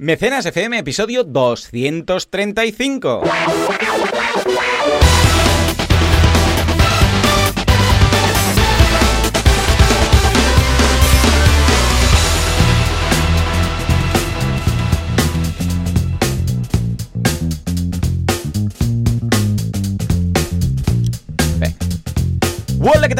[0.00, 3.22] Mecenas FM, episodio 235.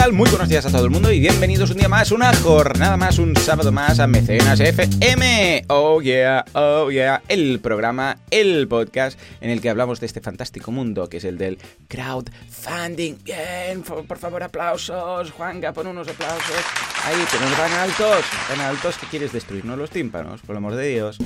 [0.08, 0.14] Tal?
[0.14, 3.18] Muy buenos días a todo el mundo y bienvenidos un día más, una jornada más,
[3.18, 5.64] un sábado más a Mecenas FM.
[5.68, 10.70] Oh yeah, oh yeah, el programa, el podcast en el que hablamos de este fantástico
[10.70, 13.16] mundo que es el del crowdfunding.
[13.24, 15.30] Bien, por, favor, aplausos.
[15.32, 16.64] Juanga, pon unos aplausos.
[17.04, 20.74] Ahí, pero no tan altos, tan altos que quieres destruirnos los tímpanos, por el amor
[20.74, 21.18] de Dios.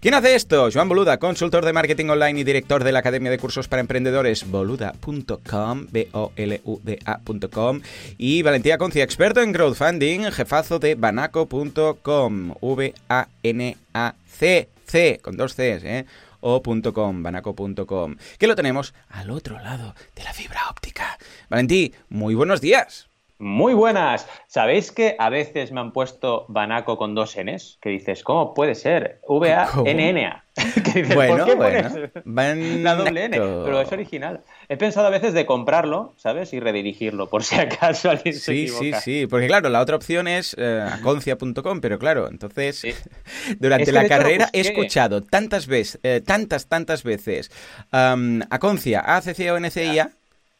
[0.00, 0.68] ¿Quién hace esto?
[0.72, 4.48] Joan Boluda, consultor de marketing online y director de la Academia de Cursos para Emprendedores,
[4.48, 7.80] boluda.com, B-O-L-U-D-A.com.
[8.16, 16.06] Y Valentía Concia, experto en crowdfunding, jefazo de banaco.com, V-A-N-A-C, C, con dos Cs, ¿eh?
[16.40, 21.18] o.com, banaco.com, que lo tenemos al otro lado de la fibra óptica.
[21.48, 23.07] Valentí, muy buenos días.
[23.38, 24.26] Muy buenas.
[24.48, 27.78] ¿Sabéis que a veces me han puesto Banaco con dos Ns?
[27.80, 29.20] Que dices, ¿cómo puede ser?
[29.28, 30.44] V-A-N-N-A.
[31.14, 31.88] bueno, bueno.
[32.24, 34.42] La doble N, pero es original.
[34.68, 36.52] He pensado a veces de comprarlo, ¿sabes?
[36.52, 39.00] Y redirigirlo, por si acaso alguien sí, se equivoca.
[39.00, 42.82] Sí, sí, porque claro, la otra opción es eh, aconcia.com, pero claro, entonces
[43.60, 47.52] durante la carrera he escuchado tantas veces, eh, tantas, tantas veces
[47.92, 50.10] um, Aconcia, A-C-C-O-N-C-I-A,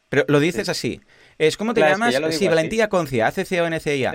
[0.07, 1.01] pero lo dices así.
[1.39, 2.13] Es ¿cómo te llamas?
[2.31, 4.11] sí, Valentía Concia, ACCONCIA.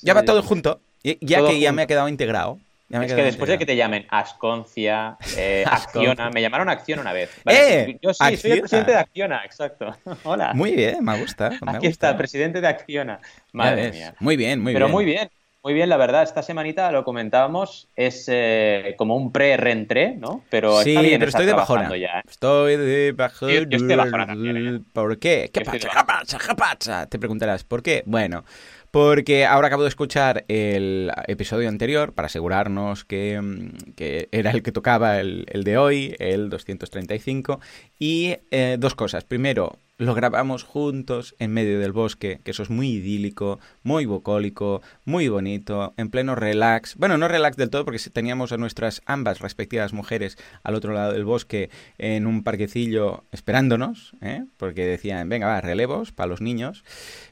[0.00, 2.60] Ya va todo junto, ya que ya me ha quedado integrado.
[2.88, 7.30] es que después de que te llamen Asconcia, eh, Acciona, me llamaron Acciona una vez.
[7.46, 7.98] ¡Eh!
[8.00, 9.96] Yo sí, soy el presidente de Acciona, exacto.
[10.22, 10.54] Hola.
[10.54, 11.50] Muy bien, me gusta.
[11.62, 13.18] Me Aquí está, presidente de Acciona.
[13.52, 14.14] Madre mía.
[14.20, 14.82] Muy bien, muy bien.
[14.82, 15.28] Pero muy bien.
[15.66, 20.44] Muy bien, la verdad, esta semanita lo comentábamos, es eh, como un pre-rentré, ¿no?
[20.48, 21.96] Pero sí, está bien pero estoy de bajona.
[21.96, 22.22] Ya, ¿eh?
[22.30, 23.52] Estoy de bajona.
[23.52, 24.56] Yo, yo estoy de bajona también.
[24.76, 24.80] ¿eh?
[24.92, 25.50] ¿Por qué?
[25.52, 25.78] ¿Qué pasa?
[25.78, 26.38] ¿Qué pasa?
[26.38, 27.06] ¿Qué pasa?
[27.06, 28.04] Te preguntarás, ¿por qué?
[28.06, 28.44] Bueno,
[28.92, 34.70] porque ahora acabo de escuchar el episodio anterior para asegurarnos que, que era el que
[34.70, 37.58] tocaba el, el, de hoy, el 235,
[37.98, 39.24] y eh, dos cosas.
[39.24, 44.82] Primero, lo grabamos juntos en medio del bosque, que eso es muy idílico, muy bucólico,
[45.06, 46.96] muy bonito, en pleno relax.
[46.96, 51.12] Bueno, no relax del todo porque teníamos a nuestras ambas respectivas mujeres al otro lado
[51.12, 54.44] del bosque en un parquecillo esperándonos, ¿eh?
[54.58, 56.84] porque decían, venga, va, relevos para los niños,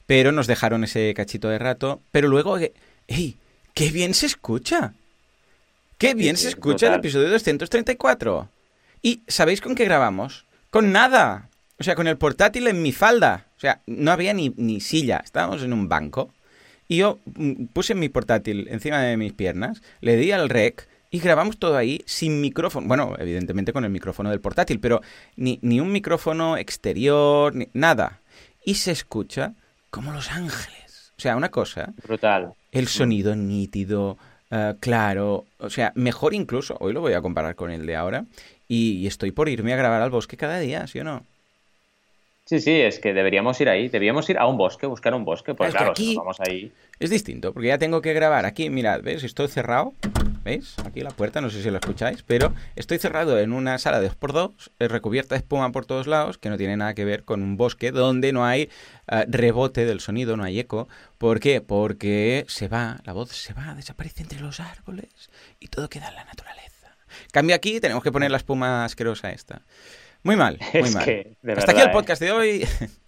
[0.06, 3.36] pero nos dejaron ese cachito de rato, pero luego, ¡ey!
[3.74, 4.94] ¡Qué bien se escucha!
[5.98, 8.48] ¡Qué bien se escucha el episodio 234!
[9.02, 10.46] ¿Y sabéis con qué grabamos?
[10.70, 11.50] Con nada.
[11.78, 13.46] O sea, con el portátil en mi falda.
[13.56, 15.20] O sea, no había ni, ni silla.
[15.24, 16.30] Estábamos en un banco.
[16.88, 21.20] Y yo mm, puse mi portátil encima de mis piernas, le di al rec y
[21.20, 22.86] grabamos todo ahí sin micrófono.
[22.86, 25.00] Bueno, evidentemente con el micrófono del portátil, pero
[25.36, 28.20] ni, ni un micrófono exterior, ni, nada.
[28.64, 29.54] Y se escucha
[29.90, 31.12] como Los Ángeles.
[31.16, 31.92] O sea, una cosa.
[32.06, 32.52] Brutal.
[32.72, 34.18] El sonido nítido,
[34.50, 35.44] uh, claro.
[35.58, 36.76] O sea, mejor incluso.
[36.80, 38.24] Hoy lo voy a comparar con el de ahora.
[38.66, 41.24] Y, y estoy por irme a grabar al bosque cada día, ¿sí o no?
[42.46, 45.54] Sí, sí, es que deberíamos ir ahí, deberíamos ir a un bosque, buscar un bosque,
[45.54, 46.70] pues es claro, aquí si vamos ahí.
[46.98, 49.24] Es distinto, porque ya tengo que grabar aquí, mirad, ¿ves?
[49.24, 49.94] Estoy cerrado,
[50.44, 50.74] ¿veis?
[50.84, 54.10] Aquí la puerta, no sé si lo escucháis, pero estoy cerrado en una sala de
[54.10, 57.56] 2x2, recubierta de espuma por todos lados, que no tiene nada que ver con un
[57.56, 58.68] bosque donde no hay
[59.10, 60.86] uh, rebote del sonido, no hay eco.
[61.16, 61.62] ¿Por qué?
[61.62, 65.30] Porque se va, la voz se va, desaparece entre los árboles
[65.60, 66.94] y todo queda en la naturaleza.
[67.32, 69.62] Cambio aquí, tenemos que poner la espuma asquerosa esta.
[70.24, 71.04] Muy mal, muy es mal.
[71.04, 71.92] Que, Hasta aquí el ¿eh?
[71.92, 72.66] podcast de hoy.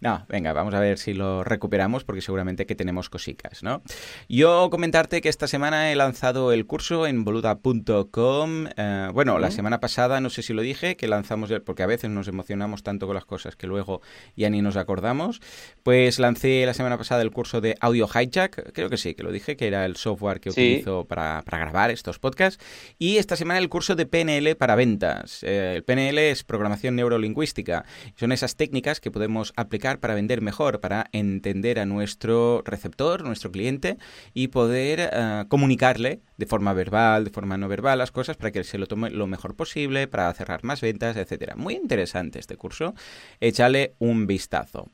[0.00, 3.82] No, venga, vamos a ver si lo recuperamos porque seguramente que tenemos cositas, ¿no?
[4.28, 8.66] Yo comentarte que esta semana he lanzado el curso en boluda.com.
[8.76, 9.40] Eh, bueno, uh -huh.
[9.40, 12.28] la semana pasada no sé si lo dije, que lanzamos, el, porque a veces nos
[12.28, 14.02] emocionamos tanto con las cosas que luego
[14.36, 15.40] ya ni nos acordamos.
[15.82, 19.32] Pues lancé la semana pasada el curso de Audio Hijack, creo que sí, que lo
[19.32, 20.60] dije, que era el software que Sí.
[20.72, 22.62] utilizo para, para grabar estos podcasts.
[22.98, 25.42] Y esta semana el curso de PNL para ventas.
[25.42, 27.84] Eh, el PNL es programación neurolingüística.
[28.16, 33.50] Son esas técnicas que podemos aplicar para vender mejor, para entender a nuestro receptor, nuestro
[33.50, 33.96] cliente,
[34.34, 38.64] y poder uh, comunicarle de forma verbal, de forma no verbal, las cosas para que
[38.64, 41.54] se lo tome lo mejor posible, para cerrar más ventas, etcétera.
[41.56, 42.94] Muy interesante este curso.
[43.40, 44.88] Échale un vistazo.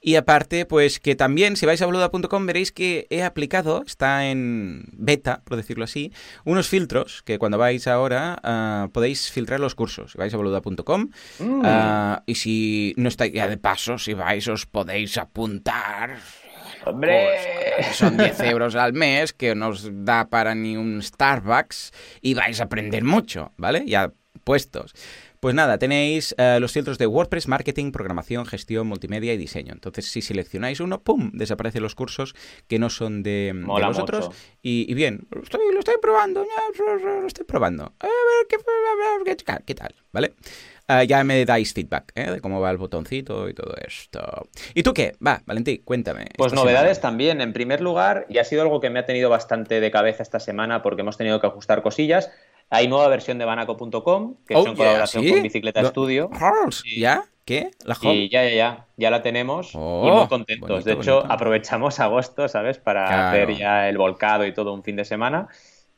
[0.00, 4.84] Y aparte, pues que también, si vais a boluda.com, veréis que he aplicado, está en
[4.92, 6.12] beta, por decirlo así,
[6.44, 10.12] unos filtros que cuando vais ahora uh, podéis filtrar los cursos.
[10.12, 10.92] Si vais a boluda.com
[11.38, 11.60] Mm.
[11.64, 16.18] uh, y si no estáis ya de paso, si vais os podéis apuntar
[16.84, 17.28] ¡Hombre!
[17.76, 22.34] Pues, son 10 euros al mes que no os da para ni un Starbucks y
[22.34, 23.84] vais a aprender mucho, ¿vale?
[23.86, 24.12] Ya
[24.44, 24.92] puestos.
[25.40, 29.72] Pues nada, tenéis eh, los filtros de WordPress, marketing, programación, gestión, multimedia y diseño.
[29.72, 31.32] Entonces, si seleccionáis uno, ¡pum!
[31.34, 32.34] Desaparecen los cursos
[32.68, 34.30] que no son de, de vosotros.
[34.62, 36.46] Y, y, bien, lo estoy, lo estoy probando,
[36.78, 37.92] lo estoy probando.
[37.98, 40.32] A ver qué, a ver, qué tal, ¿vale?
[41.00, 42.30] Uh, ya me dais feedback ¿eh?
[42.30, 44.20] de cómo va el botoncito y todo esto.
[44.74, 45.14] ¿Y tú qué?
[45.24, 46.26] Va, Valentín, cuéntame.
[46.36, 47.10] Pues novedades semana.
[47.10, 47.40] también.
[47.40, 50.40] En primer lugar, y ha sido algo que me ha tenido bastante de cabeza esta
[50.40, 52.30] semana porque hemos tenido que ajustar cosillas.
[52.70, 55.30] Hay nueva versión de banaco.com, que oh, es en colaboración ¿sí?
[55.32, 56.30] con Bicicleta Studio.
[56.70, 57.00] Sí.
[57.00, 57.24] ¿Ya?
[57.44, 57.70] ¿Qué?
[57.84, 58.14] ¿La home?
[58.14, 60.68] Y ya, ya, ya, ya la tenemos Oh, y muy contentos.
[60.68, 61.32] bonito, de hecho, bonito.
[61.34, 62.78] aprovechamos agosto, ¿sabes?
[62.78, 63.28] Para Claro.
[63.28, 65.48] hacer ya el volcado y todo un fin de semana.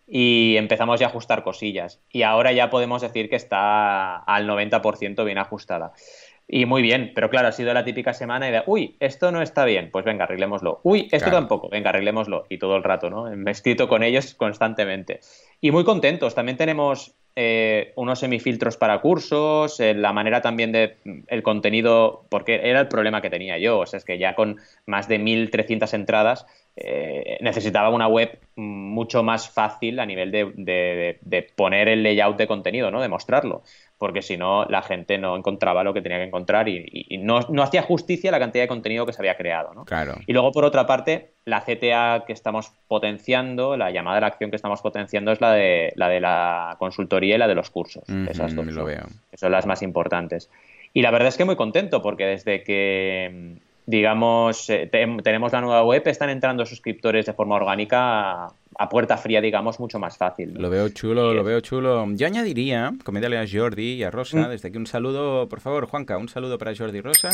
[0.06, 2.00] Y empezamos ya a ajustar cosillas.
[2.10, 5.92] Y ahora ya podemos decir que está al 90% bien ajustada.
[6.46, 9.40] Y muy bien, pero claro, ha sido la típica semana y de, uy, esto no
[9.40, 10.80] está bien, pues venga, arreglémoslo.
[10.82, 11.38] Uy, esto Claro.
[11.38, 12.44] tampoco, venga, arreglémoslo.
[12.50, 13.24] Y todo el rato, ¿no?
[13.34, 15.20] Me he escrito con ellos constantemente.
[15.62, 16.34] Y muy contentos.
[16.34, 20.98] También tenemos eh, unos semifiltros para cursos, eh, la manera también de
[21.28, 23.78] el contenido, porque era el problema que tenía yo.
[23.78, 29.22] O sea, es que ya con más de 1.300 entradas eh, necesitaba una web mucho
[29.22, 33.00] más fácil a nivel de, de- de poner el layout de contenido, ¿no?
[33.00, 33.62] De mostrarlo.
[33.96, 37.62] Porque si no, la gente no encontraba lo que tenía que encontrar y, no, no
[37.62, 39.84] hacía justicia a la cantidad de contenido que se había creado, ¿no?
[39.84, 40.14] Claro.
[40.26, 44.50] Y luego, por otra parte, la CTA que estamos potenciando, la llamada a la acción
[44.50, 48.02] que estamos potenciando es la de la, de la consultoría y la de los cursos.
[48.28, 49.06] Esas dos lo son, veo.
[49.30, 50.50] que son las más importantes.
[50.92, 55.60] Y la verdad es que muy contento porque desde que, digamos, eh, te- tenemos la
[55.60, 60.16] nueva web, están entrando suscriptores de forma orgánica a, a puerta fría, digamos, mucho más
[60.16, 60.54] fácil.
[60.54, 60.60] ¿no?
[60.60, 62.06] Lo veo chulo, lo es- veo chulo.
[62.14, 64.50] Yo añadiría, coméntale a Jordi y a Rosa, Mm.
[64.50, 67.30] desde aquí un saludo, por favor, Juanca, un saludo para Jordi y Rosa.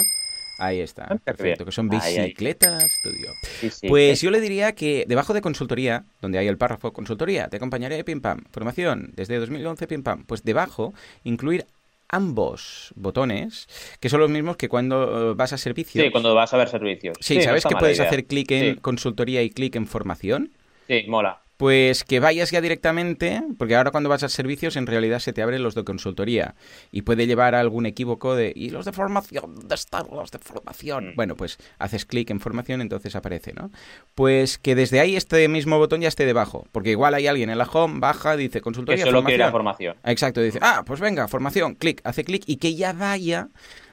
[0.58, 2.19] Ahí está, Ah, perfecto, que son Ahí, ahí.
[2.26, 3.31] Bicicleta Studio.
[3.61, 3.88] Sí, sí.
[3.88, 8.05] Pues yo le diría que debajo de consultoría, donde hay el párrafo consultoría, te acompañaré,
[8.05, 10.93] pim pam, formación desde 2011, pim pam, pues debajo
[11.25, 11.64] incluir
[12.12, 13.69] ambos botones,
[14.01, 16.05] que son los mismos que cuando eh, vas a servicios.
[16.05, 17.17] Sí, cuando vas a ver servicios.
[17.21, 18.07] Sí, ¿sabes que puedes idea.
[18.09, 18.81] hacer clic en Sí.
[18.81, 20.53] consultoría y clic en formación?
[20.89, 21.43] Sí, mola.
[21.61, 25.43] Pues que vayas ya directamente, porque ahora cuando vas a servicios en realidad se te
[25.43, 26.55] abren los de consultoría
[26.91, 29.57] y puede llevar a algún equívoco de ¿y los de formación?
[29.57, 31.12] ¿Dónde están los de formación?
[31.17, 33.71] Bueno, pues haces clic en formación, entonces aparece, ¿no?
[34.15, 37.59] Pues que desde ahí este mismo botón ya esté debajo, porque igual hay alguien en
[37.59, 39.97] la home, baja, dice consultoría, solo quiere la formación.
[39.97, 40.12] formación.
[40.12, 43.49] Exacto, dice, ah, pues venga, formación, clic, hace clic y que ya vaya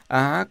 [0.08, 0.48] a,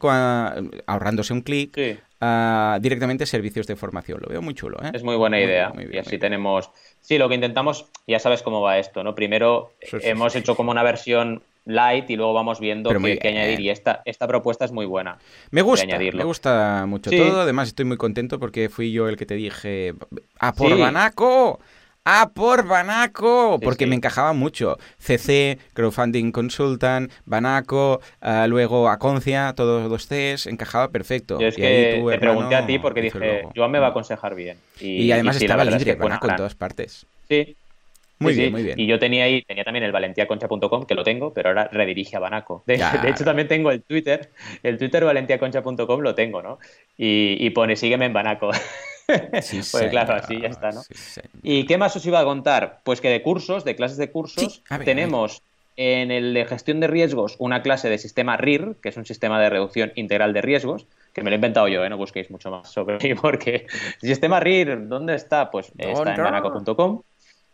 [0.86, 1.98] ahorrándose un clic Sí.
[2.20, 4.20] A directamente servicios de formación.
[4.22, 4.90] Lo veo muy chulo, ¿eh?
[4.94, 5.66] Es muy buena Muy idea.
[5.66, 6.20] bien, muy bien, y así bien.
[6.20, 6.70] tenemos.
[7.00, 9.14] Sí, lo que intentamos, ya sabes cómo va esto, ¿no?
[9.14, 13.28] Primero Sí, sí, hemos sí, hecho como una versión light y luego vamos viendo qué,
[13.28, 13.60] añadir.
[13.60, 15.18] Y esta, esta propuesta es muy buena.
[15.50, 16.18] Me gusta, añadirlo.
[16.18, 17.40] me gusta mucho todo.
[17.42, 19.94] Además, estoy muy contento porque fui yo el que te dije,
[20.38, 20.78] ¡a por.
[20.78, 21.60] Banaco!
[22.08, 23.58] ¡A por Banaco!
[23.60, 23.90] Porque sí.
[23.90, 24.78] me encajaba mucho.
[24.98, 31.40] CC, Crowdfunding Consultant, Banaco, ah, luego Aconcia, todos los Cs, encajaba perfecto.
[31.40, 33.42] Yo es Y que te hermano pregunté a ti porque dije.
[33.56, 34.56] Joan me va a aconsejar bien.
[34.78, 37.06] Y, Y además y sí, estaba verdad es libre que Banaco en todas partes.
[37.28, 37.56] Sí.
[38.20, 38.78] Muy bien, muy bien.
[38.78, 42.20] Y yo tenía ahí, tenía también el valentiaconcha.com, que lo tengo, pero ahora redirige a
[42.20, 42.62] Banaco.
[42.66, 42.74] De
[43.08, 44.30] hecho, también tengo el Twitter,
[44.62, 46.60] el Twitter valentiaconcha.com lo tengo, ¿no?
[46.96, 48.52] Y, y pone sígueme en Banaco.
[49.42, 50.82] Sí, pues claro, así ya está, ¿no?
[50.82, 51.20] sí.
[51.42, 52.80] ¿Y qué más os iba a contar?
[52.82, 55.42] Pues que de cursos, de clases de cursos, ver, tenemos
[55.76, 59.40] en el de gestión de riesgos una clase de sistema RIR, que es un sistema
[59.40, 61.90] de reducción integral de riesgos, que me lo he inventado yo, ¿eh?
[61.90, 63.66] no busquéis mucho más sobre mí, porque
[64.02, 65.50] el sistema RIR, ¿dónde está?
[65.50, 67.02] Pues está en banaco.com.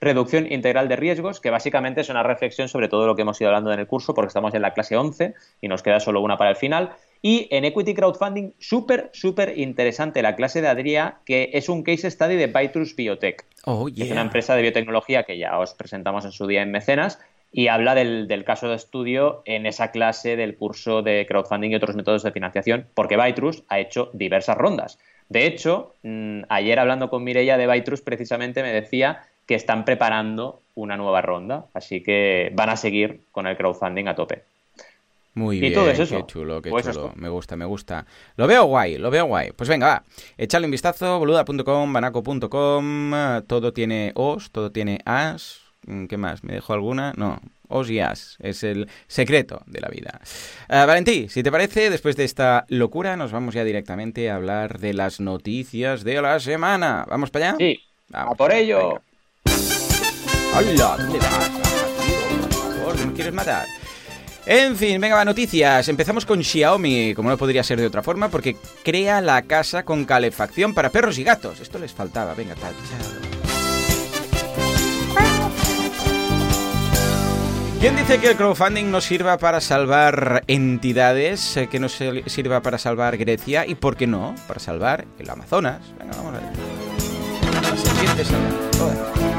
[0.02, 3.50] Reducción integral de riesgos, que básicamente es una reflexión sobre todo lo que hemos ido
[3.50, 6.36] hablando en el curso, porque estamos en la clase 11 y nos queda solo una
[6.36, 6.90] para el final.
[7.22, 12.10] Y en Equity Crowdfunding, súper, súper interesante la clase de Adria, que es un case
[12.10, 13.44] study de Bytrus Biotech.
[13.64, 17.20] Oh, Es una empresa de biotecnología que ya os presentamos en su día en Mecenas
[17.52, 21.76] y habla del, del caso de estudio en esa clase del curso de crowdfunding y
[21.76, 24.98] otros métodos de financiación, porque Bytrus ha hecho diversas rondas.
[25.28, 30.60] De hecho, mm, ayer hablando con Mireia de Bytrus, precisamente me decía que están preparando
[30.74, 34.44] una nueva ronda, así que van a seguir con el crowdfunding a tope.
[35.34, 36.16] Muy Y bien, todo es eso.
[36.16, 37.12] qué chulo, qué Pues chulo.
[37.16, 38.06] Me gusta, me gusta.
[38.36, 39.52] Lo veo guay, lo veo guay.
[39.52, 40.04] Pues venga, va.
[40.36, 43.14] Echadle un vistazo, boluda.com, banaco.com.
[43.14, 45.60] eh, Todo tiene os, todo tiene as.
[45.86, 46.44] Mm, ¿Qué más?
[46.44, 47.12] ¿Me dejo alguna?
[47.16, 47.40] No.
[47.68, 48.36] Os y as.
[48.40, 50.20] Es el secreto de la vida.
[50.68, 54.78] Eh, Valentí, si te parece, después de esta locura, nos vamos ya directamente a hablar
[54.80, 57.06] de las noticias de la semana.
[57.08, 57.58] ¿Vamos para allá?
[57.58, 58.78] Sí, Vamos a por ello.
[58.78, 59.02] venga.
[60.54, 60.96] ¡Hola!
[60.98, 61.48] ¿Dónde vas?
[61.48, 63.66] Por favor, ¿no me quieres matar?
[64.44, 65.88] En fin, venga, va, noticias.
[65.88, 70.04] Empezamos con Xiaomi, como no podría ser de otra forma, porque crea la casa con
[70.04, 71.60] calefacción para perros y gatos.
[71.60, 72.74] Esto les faltaba, venga, tal.
[77.80, 82.78] ¿Quién dice que el crowdfunding no sirva para salvar entidades, eh, que no sirva para
[82.78, 85.80] salvar Grecia y, por qué no, para salvar el Amazonas?
[85.98, 86.40] Venga, vamos a
[89.16, 89.31] ver.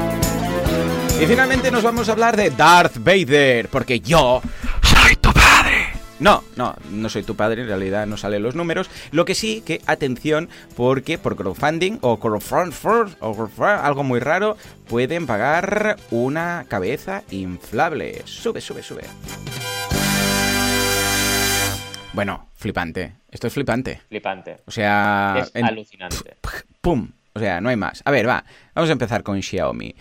[1.20, 4.42] Y finalmente nos vamos a hablar de Darth Vader, porque yo
[4.82, 5.86] soy tu padre.
[6.18, 8.90] No, no, no soy tu padre, en realidad no salen los números.
[9.10, 14.56] Lo que sí, que atención, porque por crowdfunding o crowdfunding o algo muy raro,
[14.88, 18.22] pueden pagar una cabeza inflable.
[18.24, 19.04] Sube, sube, sube.
[22.12, 23.14] Bueno, flipante.
[23.30, 24.02] Esto es flipante.
[24.08, 24.58] Flipante.
[24.66, 25.36] O sea...
[25.52, 26.36] Es alucinante.
[26.80, 27.10] ¡Pum!
[27.34, 28.02] O sea, no hay más.
[28.04, 28.44] A ver, va.
[28.74, 29.94] Vamos a empezar con Xiaomi.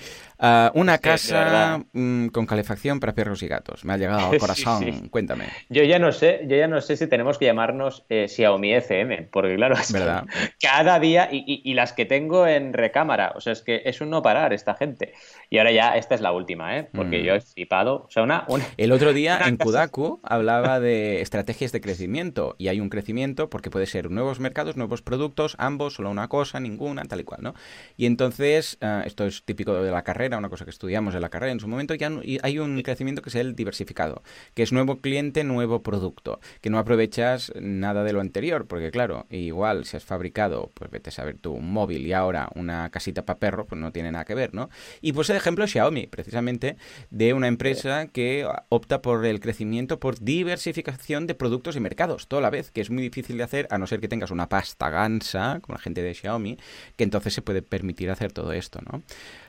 [0.45, 3.85] Ah, una casa mm, con calefacción para perros y gatos.
[3.85, 5.07] Me ha llegado al corazón.
[5.09, 5.45] Cuéntame.
[5.69, 9.29] Yo ya no sé, yo ya no sé si tenemos que llamarnos eh, Xiaomi FM,
[9.31, 10.25] porque claro, ¿verdad?
[10.61, 14.21] cada día y, las que tengo en recámara, o sea, es que es un no
[14.21, 15.13] parar esta gente.
[15.49, 16.89] Y ahora ya esta es la última, ¿eh?
[16.93, 17.23] Porque mm.
[17.23, 18.05] yo he flipado.
[18.07, 22.81] O sea, una, El otro día en Kudaku hablaba de estrategias de crecimiento y hay
[22.81, 27.21] un crecimiento porque puede ser nuevos mercados, nuevos productos, ambos, solo una cosa, ninguna, tal
[27.21, 27.53] y cual, ¿no?
[27.95, 31.29] Y entonces, ah, esto es típico de la carrera una cosa que estudiamos en la
[31.29, 34.99] carrera en su momento, ya hay un crecimiento que es el diversificado, que es nuevo
[35.01, 40.03] cliente, nuevo producto, que no aprovechas nada de lo anterior, porque claro, igual si has
[40.03, 43.79] fabricado, pues vete a saber tú, un móvil y ahora una casita para perro, pues
[43.79, 44.69] no tiene nada que ver, ¿no?
[45.01, 46.77] Y pues el ejemplo Xiaomi, precisamente,
[47.09, 52.41] de una empresa que opta por el crecimiento, por diversificación de productos y mercados, toda
[52.41, 54.89] la vez, que es muy difícil de hacer, a no ser que tengas una pasta
[54.89, 56.57] gansa, como la gente de Xiaomi,
[56.95, 59.01] que entonces se puede permitir hacer todo esto, ¿no?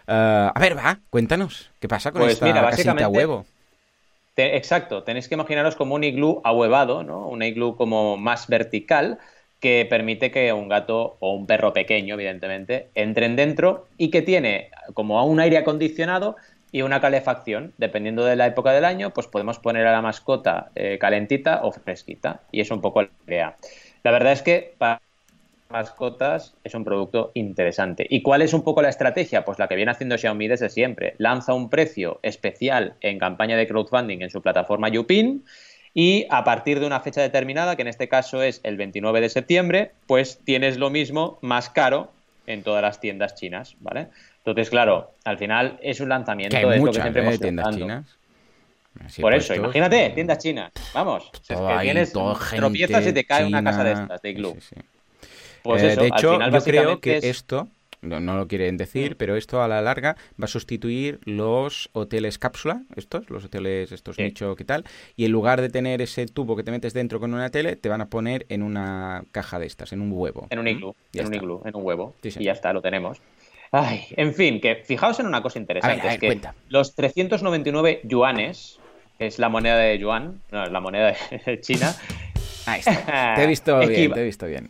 [0.06, 3.46] Eh, a ver, va, cuéntanos, ¿qué pasa con pues esta mira, casita huevo?
[4.37, 7.28] exacto, tenéis que imaginaros como un iglú ahuevado, ¿no?
[7.28, 9.18] Un iglú como más vertical
[9.61, 14.70] que permite que un gato o un perro pequeño, evidentemente, entren dentro y que tiene
[14.92, 16.37] como un aire acondicionado
[16.70, 17.73] y una calefacción.
[17.78, 21.73] Dependiendo de la época del año, pues podemos poner a la mascota eh, calentita o
[21.73, 22.40] fresquita.
[22.52, 23.56] Y es un poco la idea.
[24.02, 25.00] La verdad es que para
[25.68, 28.06] mascotas es un producto interesante.
[28.09, 29.44] ¿Y cuál es un poco la estrategia?
[29.44, 31.14] Pues la que viene haciendo Xiaomi desde siempre.
[31.18, 35.44] Lanza un precio especial en campaña de crowdfunding en su plataforma Yupin
[35.94, 39.28] y a partir de una fecha determinada, que en este caso es el 29 de
[39.28, 42.11] septiembre, pues tienes lo mismo más caro
[42.47, 44.09] en todas las tiendas chinas, ¿vale?
[44.38, 47.38] Entonces, claro, al final es un lanzamiento de lo que siempre hemos ¿eh?
[47.38, 48.18] tiendas chinas.
[49.21, 50.73] Por eso, imagínate, tiendas chinas.
[50.92, 54.56] Vamos, es que tienes tropiezas y te cae una casa de estas, de iglú.
[55.64, 57.68] Pues eh, de hecho, yo creo que esto,
[58.02, 59.14] no, lo quieren decir, mm.
[59.16, 64.18] pero esto a la larga va a sustituir los hoteles cápsula, estos, los hoteles estos
[64.18, 64.85] nicho que tal,
[65.16, 67.88] y en lugar de tener ese tubo que te metes dentro con una tele, te
[67.88, 70.49] van a poner en una caja de estas, en un huevo.
[70.50, 72.14] En un iglú, en un iglú, en un huevo.
[72.23, 73.23] Y ya está, lo tenemos.
[73.73, 78.78] Ay, en fin, que fijaos en una cosa interesante, es que los 399 yuanes,
[79.18, 81.16] que es la moneda de yuan, no, es la moneda
[81.47, 81.97] de China,
[82.66, 83.35] Ahí está.
[83.37, 84.68] Te he visto bien, te he visto bien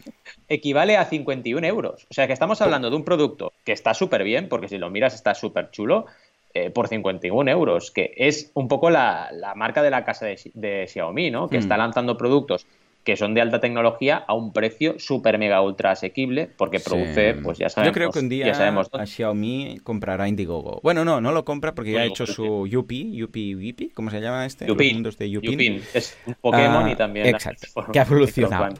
[0.48, 2.06] equivale a 51 euros.
[2.10, 4.90] O sea que estamos hablando de un producto que está súper bien, porque si lo
[4.90, 6.06] miras está súper chulo,
[6.52, 11.30] eh, por 51 euros, que es un poco la, marca de la casa de, Xiaomi,
[11.30, 11.48] ¿no?
[11.48, 11.78] Que está mm.
[11.78, 12.66] lanzando productos
[13.04, 17.58] que son de alta tecnología a un precio súper mega ultra asequible porque produce, pues
[17.58, 17.90] ya sabemos.
[17.90, 20.80] Yo creo que un día a Xiaomi comprará Indiegogo.
[20.82, 24.20] Bueno, no, no lo compra porque ya ha hecho su Yupi, Yupi, Yupi, ¿cómo se
[24.20, 24.66] llama este?
[24.66, 25.02] Yupin.
[25.02, 25.82] Los de Yupin.
[25.92, 27.26] Es un Pokémon y ah, también...
[27.26, 28.74] Exacto, que ha evolucionado.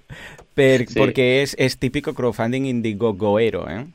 [0.97, 3.87] Porque es, es típico crowdfunding Indiegogoero, ¿eh?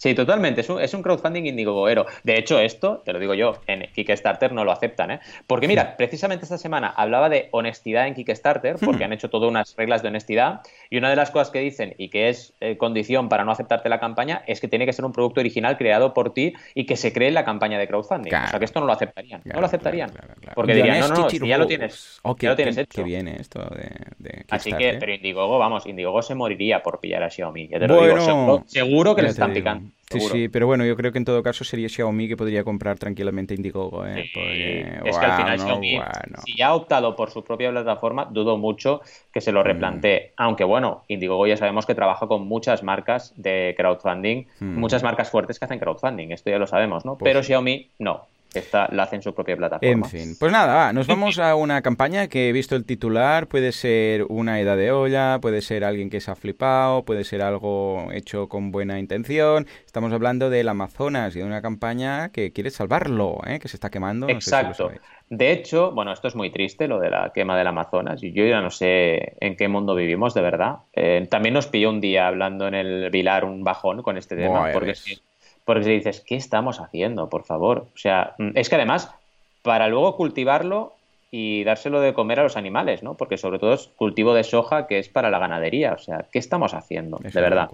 [0.00, 0.62] Sí, totalmente.
[0.62, 2.06] Es un, es un crowdfunding Indiegogoero.
[2.24, 5.20] De hecho, esto, te lo digo yo, en Kickstarter no lo aceptan, ¿eh?
[5.46, 9.76] Porque mira, precisamente esta semana hablaba de honestidad en Kickstarter, porque han hecho todas unas
[9.76, 13.28] reglas de honestidad, y una de las cosas que dicen, y que es eh, condición
[13.28, 16.32] para no aceptarte la campaña, es que tiene que ser un producto original creado por
[16.32, 18.32] ti y que se cree en la campaña de crowdfunding.
[18.32, 19.42] o sea, que esto no lo aceptarían.
[19.44, 20.12] no lo aceptarían.
[20.54, 22.22] porque dirían, no, no, si ya lo tienes.
[22.38, 23.02] ya lo tienes hecho.
[23.02, 23.60] Qué viene esto
[24.18, 27.68] de, Así que, pero Indiegogo, vamos, Indiegogo se moriría por pillar a Xiaomi.
[27.68, 29.89] Ya te lo digo, seguro, que le están picando.
[30.10, 32.98] Sí, sí, pero bueno, yo creo que en todo caso sería Xiaomi que podría comprar
[32.98, 34.04] tranquilamente Indiegogo.
[34.06, 34.30] ¿eh?
[35.04, 36.00] es que al final Xiaomi,
[36.44, 39.64] si ya ha optado por su propia plataforma, dudo mucho que se lo mm.
[39.64, 40.32] replantee.
[40.36, 44.78] Aunque bueno, Indiegogo ya sabemos que trabaja con muchas marcas de crowdfunding, mm.
[44.78, 47.16] muchas marcas fuertes que hacen crowdfunding, esto ya lo sabemos, ¿no?
[47.16, 48.26] Pues pero Xiaomi no.
[48.54, 50.06] Esta la hace en su propia plataforma.
[50.06, 53.46] En fin, pues nada, va, nos vamos a una campaña que he visto el titular,
[53.46, 57.42] puede ser una edad de olla, puede ser alguien que se ha flipado, puede ser
[57.42, 59.66] algo hecho con buena intención.
[59.86, 63.58] Estamos hablando del Amazonas y de una campaña que quiere salvarlo, ¿eh?
[63.58, 64.28] que se está quemando.
[64.28, 64.90] Exacto.
[65.28, 68.44] de hecho, bueno, esto es muy triste, lo de la quema del Amazonas, y yo
[68.46, 70.78] ya no sé en qué mundo vivimos, de verdad.
[70.92, 74.70] Eh, también nos pilló un día hablando en el Vilar un bajón con este tema,
[74.72, 75.20] porque sí
[75.70, 77.86] porque si dices, ¿qué estamos haciendo, por favor?
[77.94, 79.08] O sea, mm, es que además,
[79.62, 80.94] para luego cultivarlo
[81.30, 83.16] y dárselo de comer a los animales, ¿no?
[83.16, 85.92] Porque sobre todo es cultivo de soja que es para la ganadería.
[85.92, 87.18] O sea, ¿qué estamos haciendo?
[87.22, 87.68] de verdad.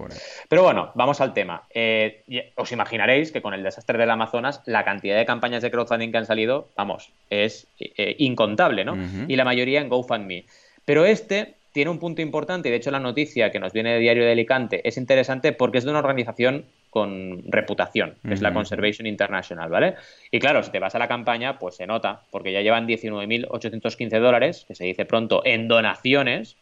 [0.47, 1.63] Pero bueno, vamos al tema.
[1.73, 2.21] Eh,
[2.53, 6.19] os imaginaréis que con el desastre del Amazonas, la cantidad de campañas de crowdfunding que
[6.19, 8.95] han salido, vamos, es eh, incontable, ¿no?
[9.27, 10.45] Y la mayoría en GoFundMe.
[10.85, 13.99] Pero este tiene un punto importante, y de hecho la noticia que nos viene de
[13.99, 16.65] Diario de Alicante es interesante porque es de una organización
[16.97, 19.93] con reputación, que es la Conservation International, ¿vale?
[20.31, 24.19] Y claro, si te vas a la campaña, pues se nota, porque ya llevan 19.815
[24.19, 26.55] dólares, que se dice pronto, en donaciones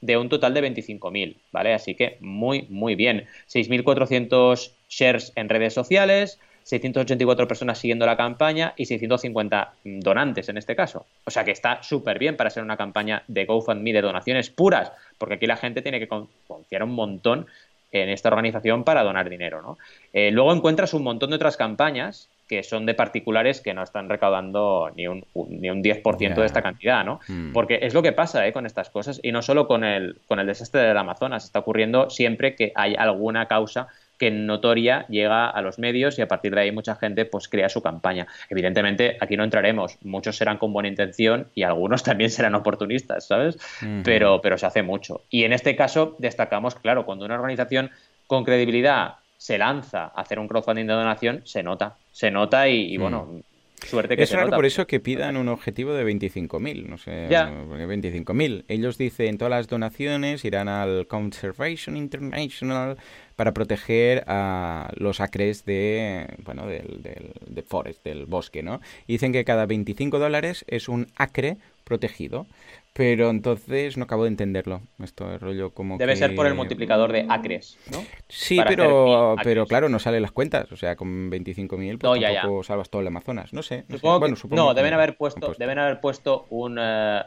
[0.00, 1.74] de un total de 25.000, ¿vale?
[1.74, 3.26] Así que muy, muy bien.
[3.48, 10.74] 6.400 shares en redes sociales, 684 personas siguiendo la campaña y 650 donantes en este
[10.74, 11.04] caso.
[11.26, 14.90] O sea que está súper bien para ser una campaña de GoFundMe de donaciones puras,
[15.18, 17.46] porque aquí la gente tiene que confiar un montón
[17.92, 19.62] en esta organización para donar dinero.
[19.62, 19.78] ¿no?
[20.12, 24.08] Eh, luego encuentras un montón de otras campañas que son de particulares que no están
[24.08, 27.20] recaudando ni un, ni un 10% de esta cantidad, ¿no?
[27.26, 27.52] Hmm.
[27.52, 28.52] Porque es lo que pasa ¿eh?
[28.52, 32.10] con estas cosas, y no solo con el, con el desastre del Amazonas, está ocurriendo
[32.10, 33.88] siempre que hay alguna causa
[34.22, 37.68] que notoria llega a los medios y a partir de ahí mucha gente pues crea
[37.68, 38.28] su campaña.
[38.50, 43.58] Evidentemente aquí no entraremos, muchos serán con buena intención y algunos también serán oportunistas, ¿sabes?
[44.04, 45.22] pero, pero se hace mucho.
[45.28, 47.90] Y en este caso destacamos, claro, cuando una organización
[48.28, 52.96] con credibilidad se lanza a hacer un crowdfunding de donación, se nota, se nota y,
[52.98, 53.40] bueno, mm.
[53.86, 57.50] Suerte que es raro por eso que pidan un objetivo de 25.000, no sé, ya.
[57.50, 58.64] 25.000.
[58.68, 62.96] Ellos dicen todas las donaciones irán al Conservation International
[63.36, 68.80] para proteger a los acres de, bueno, del, del, forest, del bosque, ¿no?
[69.06, 72.46] Y dicen que cada 25 dólares es un acre protegido.
[72.94, 74.82] Pero entonces no acabo de entenderlo.
[75.02, 78.04] Esto es rollo como Debe ser por el multiplicador de acres, ¿no?
[78.28, 80.70] Sí, pero, pero claro, no salen las cuentas.
[80.72, 83.54] O sea, con 25.000 pues tampoco salvas todo el Amazonas.
[83.54, 83.84] No sé.
[83.88, 87.22] No, bueno, no deben, haber puesto, deben haber puesto un, eh,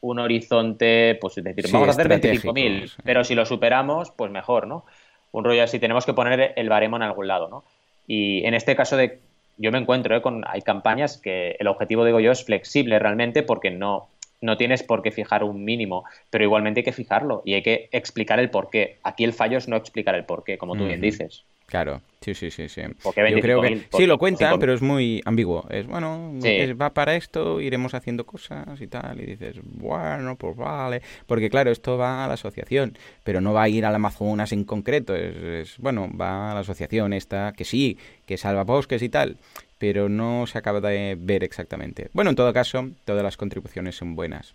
[0.00, 4.66] un horizonte, pues es decir, vamos a hacer 25.000, pero si lo superamos, pues mejor,
[4.66, 4.86] ¿no?
[5.32, 7.64] Un rollo así, tenemos que poner el baremo en algún lado, ¿no?
[8.06, 9.20] Y en este caso de
[9.58, 10.22] yo me encuentro ¿eh?
[10.22, 14.08] con hay campañas que el objetivo digo yo es flexible realmente porque no
[14.40, 17.88] no tienes por qué fijar un mínimo, pero igualmente hay que fijarlo y hay que
[17.92, 18.98] explicar el porqué.
[19.02, 21.44] Aquí el fallo es no explicar el porqué, como tú bien dices.
[21.70, 22.82] Claro, sí, sí, sí, sí.
[23.04, 25.68] Yo creo que sí lo cuentan, pero es muy ambiguo.
[25.70, 26.32] Es bueno,
[26.80, 31.70] va para esto, iremos haciendo cosas y tal, y dices, bueno, pues vale, porque claro,
[31.70, 35.14] esto va a la asociación, pero no va a ir al Amazonas en concreto.
[35.14, 39.36] es bueno, va a la asociación esta que sí, que salva bosques y tal
[39.80, 42.10] pero no se acaba de ver exactamente.
[42.12, 44.52] Bueno, en todo caso, todas las contribuciones son buenas.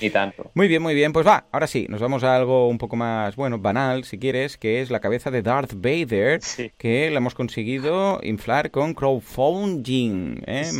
[0.00, 0.52] Y tanto.
[0.54, 1.12] Muy bien, muy bien.
[1.12, 4.56] Pues va, ahora sí, nos vamos a algo un poco más, bueno, banal, si quieres,
[4.56, 6.38] que es la cabeza de Darth Vader,
[6.78, 10.44] que la hemos conseguido inflar con crowdfunding.
[10.46, 10.70] ¿eh?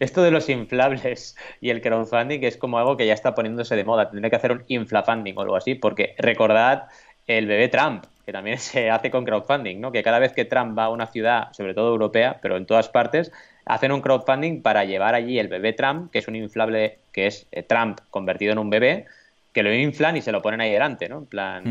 [0.00, 3.84] Esto de los inflables y el crowdfunding es como algo que ya está poniéndose de
[3.84, 4.10] moda.
[4.10, 6.84] Tendré que hacer un inflafunding o algo así, porque recordad
[7.26, 9.90] el bebé Trump, que también se hace con crowdfunding, ¿no?
[9.90, 12.88] Que cada vez que Trump va a una ciudad, sobre todo europea, pero en todas
[12.88, 13.32] partes,
[13.66, 17.48] hacen un crowdfunding para llevar allí el bebé Trump, que es un inflable que es
[17.50, 19.06] eh, Trump convertido en un bebé,
[19.52, 21.18] que lo inflan y se lo ponen ahí delante, ¿no?
[21.18, 21.62] En plan,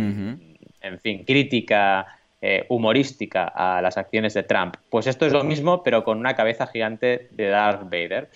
[0.81, 2.05] en fin, crítica
[2.41, 4.75] eh, humorística a las acciones de Trump.
[4.89, 8.29] Pues esto es lo mismo, pero con una cabeza gigante de Darth Vader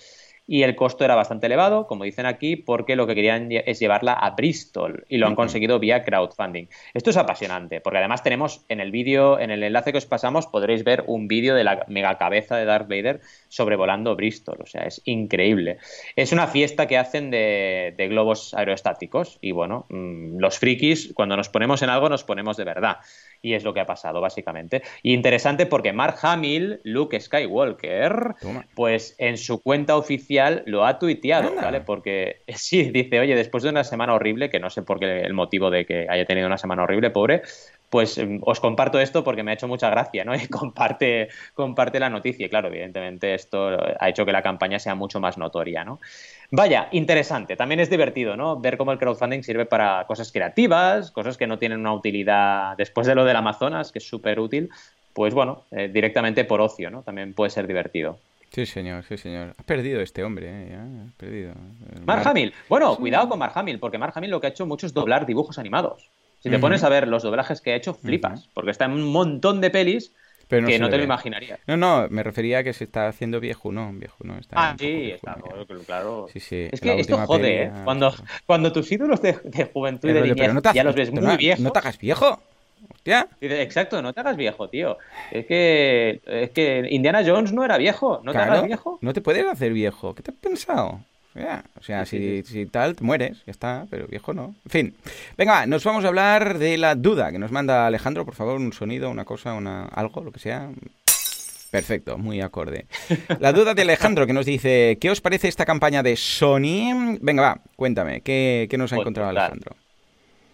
[0.46, 4.12] y el costo era bastante elevado, como dicen aquí, porque lo que querían es llevarla
[4.12, 6.66] a Bristol y lo han conseguido vía crowdfunding.
[6.92, 10.46] Esto es apasionante, porque además tenemos en el vídeo, en el enlace que os pasamos,
[10.46, 14.82] podréis ver un vídeo de la mega cabeza de Darth Vader sobrevolando Bristol, o sea,
[14.82, 15.78] es increíble.
[16.16, 21.48] Es una fiesta que hacen de, globos aerostáticos y bueno, mm, los frikis, cuando nos
[21.48, 22.98] ponemos en algo, nos ponemos de verdad
[23.44, 24.82] y es lo que ha pasado, básicamente.
[25.02, 28.34] Y interesante porque Mark Hamill, Luke Skywalker,
[28.74, 31.82] pues en su cuenta oficial lo ha tuiteado, ¿vale?
[31.82, 35.34] Porque sí, dice, oye, después de una semana horrible, que no sé por qué el
[35.34, 37.42] motivo de que haya tenido una semana horrible, pobre,
[37.90, 40.34] pues em, os comparto esto porque me ha hecho mucha gracia, ¿no?
[40.44, 42.46] Y comparte, comparte la noticia.
[42.46, 46.00] Y claro, evidentemente esto ha hecho que la campaña sea mucho más notoria, ¿no?
[46.50, 47.56] Vaya, interesante.
[47.56, 48.58] También es divertido, ¿no?
[48.60, 53.06] Ver cómo el crowdfunding sirve para cosas creativas, cosas que no tienen una utilidad después
[53.06, 54.70] de lo del Amazonas, que es súper útil,
[55.12, 57.02] pues bueno, eh, directamente por ocio, ¿no?
[57.02, 58.18] También puede ser divertido.
[58.50, 59.54] Sí, señor, sí, señor.
[59.58, 60.76] Has perdido este hombre, ¿eh?
[60.76, 61.54] has perdido.
[62.04, 62.52] Mark Hamill.
[62.68, 65.26] Bueno, cuidado con Mark Hamill, porque Mark Hamill lo que ha hecho mucho es doblar
[65.26, 66.08] dibujos animados.
[66.38, 69.10] Si te pones a ver los doblajes que ha hecho, flipas, porque está en un
[69.10, 70.12] montón de pelis
[70.48, 71.60] que no te lo imaginarías.
[71.66, 73.92] No, no, me refería a que se está haciendo viejo, ¿no?
[73.92, 74.38] Viejo, ¿no?
[74.38, 75.36] Está ah, sí, está,
[75.86, 76.26] claro.
[76.32, 76.68] Sí, sí.
[76.70, 77.72] Es que esto jode, ¿eh?
[77.84, 78.14] Cuando,
[78.46, 79.34] cuando tus ídolos de,
[79.72, 81.60] juventud y de niñez ya los ves muy viejos...
[81.60, 82.40] No te hagas viejo.
[82.92, 83.28] Hostia.
[83.40, 84.98] Exacto, no te hagas viejo, tío.
[85.30, 88.20] Es que, es que Indiana Jones no era viejo.
[88.22, 88.98] ¿No te hagas viejo?
[89.00, 90.14] No te puedes hacer viejo.
[90.14, 91.00] ¿Qué te has pensado?
[91.36, 94.54] O sea, si, si, tal, te mueres, ya está, pero viejo no.
[94.64, 94.94] En fin.
[95.36, 98.72] Venga, nos vamos a hablar de la duda que nos manda Alejandro, por favor, un
[98.72, 100.70] sonido, una cosa, una algo, lo que sea.
[101.72, 102.86] Perfecto, muy acorde.
[103.40, 107.18] La duda de Alejandro que nos dice, ¿qué os parece esta campaña de Sony?
[107.20, 109.74] Venga, va, cuéntame, ¿qué, nos ha pues encontrado Alejandro?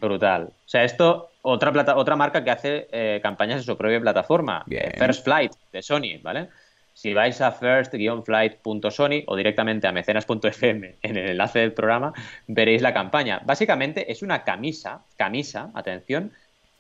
[0.01, 0.45] Brutal.
[0.45, 4.65] O sea, esto, otra, plata, otra marca que hace eh, campañas en su propia plataforma,
[4.97, 6.49] First Flight de Sony, ¿vale?
[6.95, 12.13] Si vais a first-flight.sony o directamente a mecenas.fm en el enlace del programa,
[12.47, 13.41] veréis la campaña.
[13.45, 16.33] Básicamente es una camisa, camisa, atención,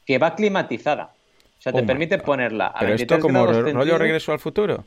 [0.04, 1.12] que va climatizada.
[1.58, 4.84] O sea, te permite ponerla a ¿Pero esto como rollo regreso al futuro?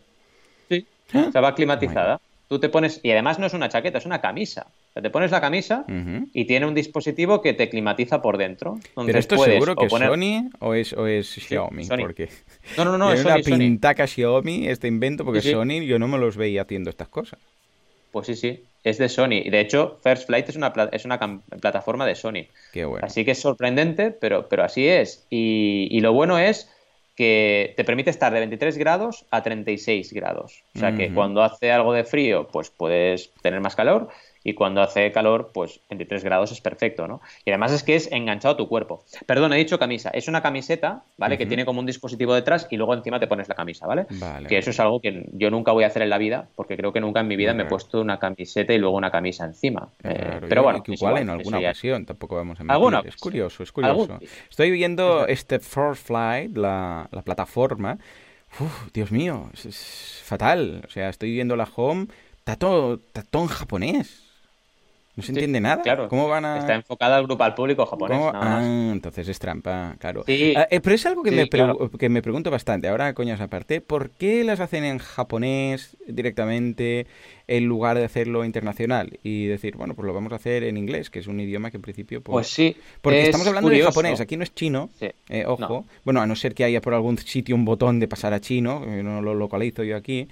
[0.70, 1.26] Sí, ¿Eh?
[1.28, 2.20] o sea, va climatizada.
[2.50, 4.68] Tú te pones, y además no es una chaqueta, es una camisa.
[4.94, 5.86] O sea, te pones la camisa
[6.34, 8.78] y tiene un dispositivo que te climatiza por dentro.
[8.96, 11.88] Pero esto es seguro que es Sony o es, o es Xiaomi.
[11.88, 12.30] Porque
[12.78, 16.38] no, no, no, es una pintaca Xiaomi este invento porque Sony yo no me los
[16.38, 17.40] veía haciendo estas cosas.
[18.12, 19.42] Pues sí, sí, es de Sony.
[19.44, 21.20] Y de hecho, First Flight es una, es una
[21.60, 22.46] plataforma de Sony.
[22.72, 23.04] Qué bueno.
[23.04, 25.26] Así que es sorprendente, pero, pero así es.
[25.32, 26.70] Y, y lo bueno es
[27.16, 30.64] que te permite estar de 23 grados a 36 grados.
[30.76, 34.10] O sea que cuando hace algo de frío, pues puedes tener más calor
[34.44, 37.22] y cuando hace calor, pues 23 grados es perfecto, ¿no?
[37.46, 39.04] Y además es que es enganchado a tu cuerpo.
[39.26, 40.10] Perdón, he dicho camisa.
[40.10, 41.38] Es una camiseta, ¿vale?
[41.38, 44.06] Que tiene como un dispositivo detrás y luego encima te pones la camisa, ¿vale?
[44.48, 46.92] que eso es algo que yo nunca voy a hacer en la vida, porque creo
[46.92, 49.90] que nunca en mi vida me he puesto una camiseta y luego una camisa encima.
[50.04, 53.08] Eh, pero bueno, igual, en alguna ocasión, tampoco vamos a mentir.
[53.08, 54.20] Es curioso, es curioso.
[54.50, 57.98] Estoy viendo este First Flight, la, plataforma.
[58.60, 60.84] Uf, Dios mío, es, fatal.
[60.86, 64.33] O sea, estoy viendo la home, está todo, está todo en japonés.
[65.16, 65.84] No se entiende nada.
[65.84, 66.08] Claro.
[66.10, 66.58] ¿Cómo van a...?
[66.58, 68.20] Está enfocada al grupo, al público japonés.
[68.34, 70.22] Ah, entonces es trampa, claro.
[70.22, 72.88] Ah, eh, pero es algo que, me que me pregunto bastante.
[72.88, 77.06] Ahora, coñas aparte, ¿por qué las hacen en japonés directamente
[77.46, 79.20] en lugar de hacerlo internacional?
[79.22, 81.78] Y decir, bueno, pues lo vamos a hacer en inglés, que es un idioma que
[81.78, 82.22] en principio...
[82.22, 82.76] Pues, pues sí.
[83.02, 84.90] Porque estamos hablando de japonés, aquí no es chino.
[85.00, 85.86] Eh, ojo.
[86.04, 88.84] Bueno, a no ser que haya por algún sitio un botón de pasar a chino,
[88.84, 90.28] no lo localizo yo aquí.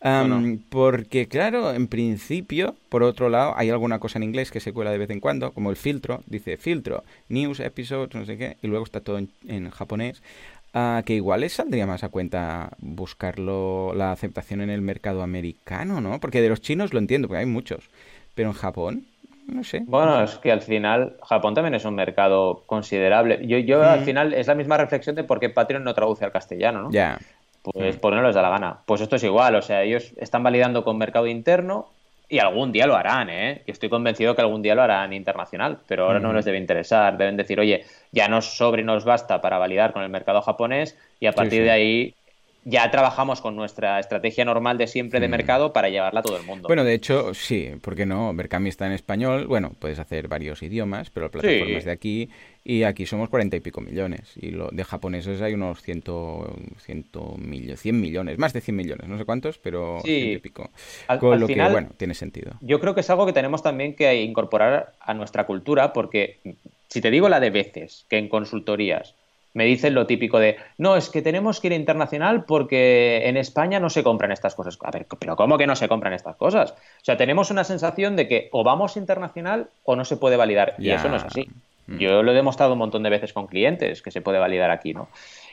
[0.00, 4.92] Porque, claro, en principio, por otro lado, hay alguna cosa en inglés que se cuela
[4.92, 8.68] de vez en cuando, como el filtro, dice filtro, news, episodes, no sé qué, y
[8.68, 10.22] luego está todo en, japonés.
[10.74, 16.02] Uh, que igual les saldría más a cuenta buscarlo, la aceptación en el mercado americano,
[16.02, 16.20] ¿no?
[16.20, 17.88] Porque de los chinos lo entiendo, porque hay muchos,
[18.34, 19.06] pero en Japón,
[19.46, 19.82] no sé.
[19.86, 23.40] Bueno, es que al final Japón también es un mercado considerable.
[23.46, 26.32] Yo, yo al final es la misma reflexión de por qué Patreon no traduce al
[26.32, 26.90] castellano, ¿no?
[26.90, 27.18] Ya.
[27.72, 28.78] Pues por no les da la gana.
[28.86, 31.88] Pues esto es igual, o sea, ellos están validando con mercado interno
[32.28, 33.62] y algún día lo harán, ¿eh?
[33.66, 37.16] Y estoy convencido que algún día lo harán internacional, pero ahora no les debe interesar.
[37.16, 40.98] Deben decir, oye, ya nos sobre y nos basta para validar con el mercado japonés
[41.20, 42.14] y a partir de ahí
[42.64, 46.44] ya trabajamos con nuestra estrategia normal de siempre de mercado para llevarla a todo el
[46.44, 46.68] mundo.
[46.68, 48.34] Bueno, de hecho, sí, ¿por qué no?
[48.34, 52.28] Berkami está en español, bueno, puedes hacer varios idiomas, pero plataformas de aquí,
[52.68, 57.34] y aquí somos cuarenta y pico millones, y lo, de japoneses hay unos ciento, ciento
[57.38, 60.70] millones, cien millones, más de cien millones, no sé cuántos, pero ciento y pico.
[61.18, 62.52] Con lo que, bueno, tiene sentido.
[62.60, 66.40] Yo creo que es algo que tenemos también que incorporar a nuestra cultura, porque
[66.88, 69.14] si te digo la de veces que en consultorías
[69.54, 73.80] me dicen lo típico de, no, es que tenemos que ir internacional porque en España
[73.80, 74.76] no se compran estas cosas.
[74.82, 76.72] A ver, pero ¿cómo que no se compran estas cosas?
[76.72, 80.74] O sea, tenemos una sensación de que o vamos internacional o no se puede validar.
[80.78, 81.48] Y eso no es así.
[81.88, 81.98] Mm.
[81.98, 84.94] Yo lo he demostrado un montón de veces con clientes que se puede validar aquí,
[84.94, 85.08] ¿no?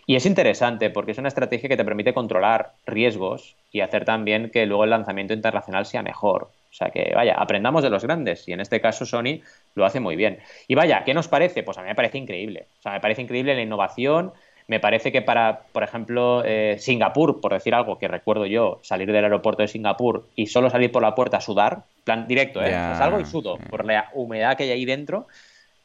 [0.05, 4.51] Y es interesante porque es una estrategia que te permite controlar riesgos y hacer también
[4.51, 6.51] que luego el lanzamiento internacional sea mejor.
[6.69, 9.39] O sea que, vaya, aprendamos de los grandes y en este caso Sony
[9.73, 10.39] lo hace muy bien.
[10.67, 11.63] Y vaya, ¿qué nos parece?
[11.63, 12.67] Pues a mí me parece increíble.
[12.79, 14.33] O sea, me parece increíble la innovación.
[14.67, 19.11] Me parece que para, por ejemplo, eh, Singapur, por decir algo que recuerdo yo, salir
[19.11, 22.71] del aeropuerto de Singapur y solo salir por la puerta a sudar, plan directo, ¿eh?
[22.71, 25.27] Salgo y sudo por la humedad que hay ahí dentro.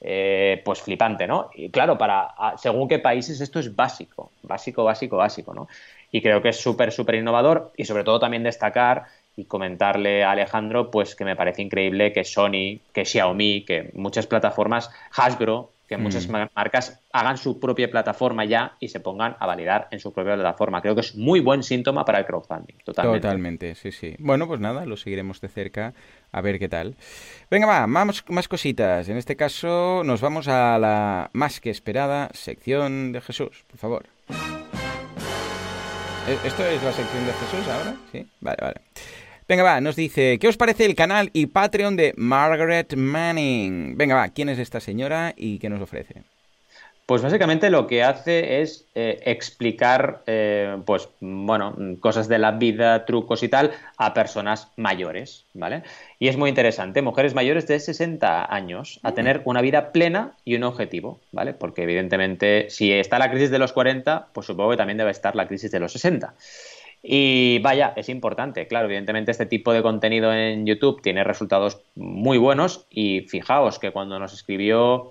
[0.03, 1.51] Eh, pues flipante, ¿no?
[1.55, 5.69] Y claro, para según qué países esto es básico, básico, básico, básico, ¿no?
[6.11, 9.05] Y creo que es súper, súper innovador y sobre todo también destacar
[9.37, 14.27] y comentarle a Alejandro pues que me parece increíble que Sony, que Xiaomi, que muchas
[14.27, 16.47] plataformas, Hasbro, que muchas mm.
[16.55, 20.81] marcas hagan su propia plataforma ya y se pongan a validar en su propia plataforma.
[20.81, 22.77] Creo que es muy buen síntoma para el crowdfunding.
[22.85, 23.21] Totalmente.
[23.21, 24.15] Totalmente, sí, sí.
[24.21, 25.93] Bueno, pues nada, lo seguiremos de cerca
[26.33, 26.97] a ver qué tal.
[27.51, 29.09] Venga, va, más, más cositas.
[29.09, 34.07] En este caso nos vamos a la más que esperada sección de Jesús, por favor.
[36.29, 37.97] ¿E-, ¿Esto es la sección de Jesús ahora?
[38.13, 38.81] Sí, vale, vale.
[39.49, 43.97] Venga, va, nos dice, ¿qué os parece el canal y Patreon de Margaret Manning?
[43.97, 46.23] Venga, va, ¿quién es esta señora y qué nos ofrece?
[47.11, 53.05] Pues básicamente lo que hace es eh, explicar, eh, pues, bueno, cosas de la vida,
[53.05, 55.83] trucos y tal, a personas mayores, ¿vale?
[56.21, 60.55] Y es muy interesante, mujeres mayores de 60 años, a tener una vida plena y
[60.55, 61.53] un objetivo, ¿vale?
[61.53, 65.35] Porque evidentemente, si está la crisis de los 40, pues supongo que también debe estar
[65.35, 66.37] la crisis de los 60.
[67.03, 72.39] Y vaya, es importante, claro, evidentemente este tipo de contenido en YouTube tiene resultados muy
[72.39, 75.11] buenos y fijaos que cuando nos escribió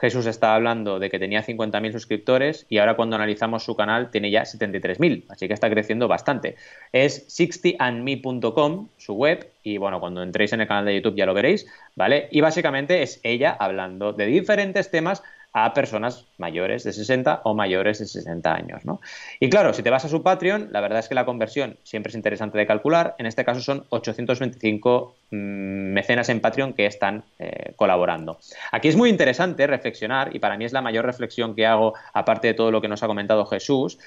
[0.00, 4.30] Jesús estaba hablando de que tenía 50.000 suscriptores y ahora cuando analizamos su canal tiene
[4.30, 6.56] ya 73.000, así que está creciendo bastante.
[6.92, 11.34] Es 60andme.com, su web, y bueno, cuando entréis en el canal de YouTube ya lo
[11.34, 12.28] veréis, ¿vale?
[12.30, 17.98] Y básicamente es ella hablando de diferentes temas a personas mayores de 60 o mayores
[17.98, 18.84] de 60 años.
[18.84, 19.00] ¿no?
[19.40, 22.10] Y claro, si te vas a su Patreon, la verdad es que la conversión siempre
[22.10, 23.16] es interesante de calcular.
[23.18, 28.38] En este caso son 825 mm, mecenas en Patreon que están eh, colaborando.
[28.70, 32.48] Aquí es muy interesante reflexionar, y para mí es la mayor reflexión que hago, aparte
[32.48, 33.98] de todo lo que nos ha comentado Jesús,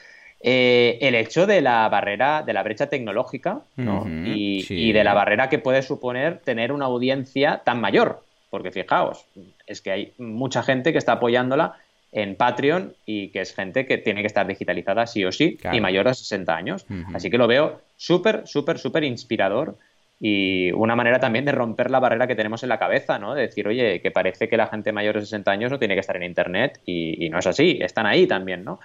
[0.46, 5.48] eh, el hecho de la barrera, de la brecha tecnológica y, y, de la barrera
[5.48, 8.24] que puede suponer tener una audiencia tan mayor.
[8.54, 9.26] Porque fijaos,
[9.66, 11.74] es que hay mucha gente que está apoyándola
[12.12, 15.82] en Patreon y que es gente que tiene que estar digitalizada sí o sí y
[15.82, 16.86] mayor de 60 años.
[17.16, 19.80] Así que lo veo súper, súper, súper inspirador
[20.20, 23.34] y una manera también de romper la barrera que tenemos en la cabeza, ¿no?
[23.34, 26.02] De decir, oye, que parece que la gente mayor de 60 años no tiene que
[26.02, 28.80] estar en Internet y, y no es así, están ahí también, ¿no?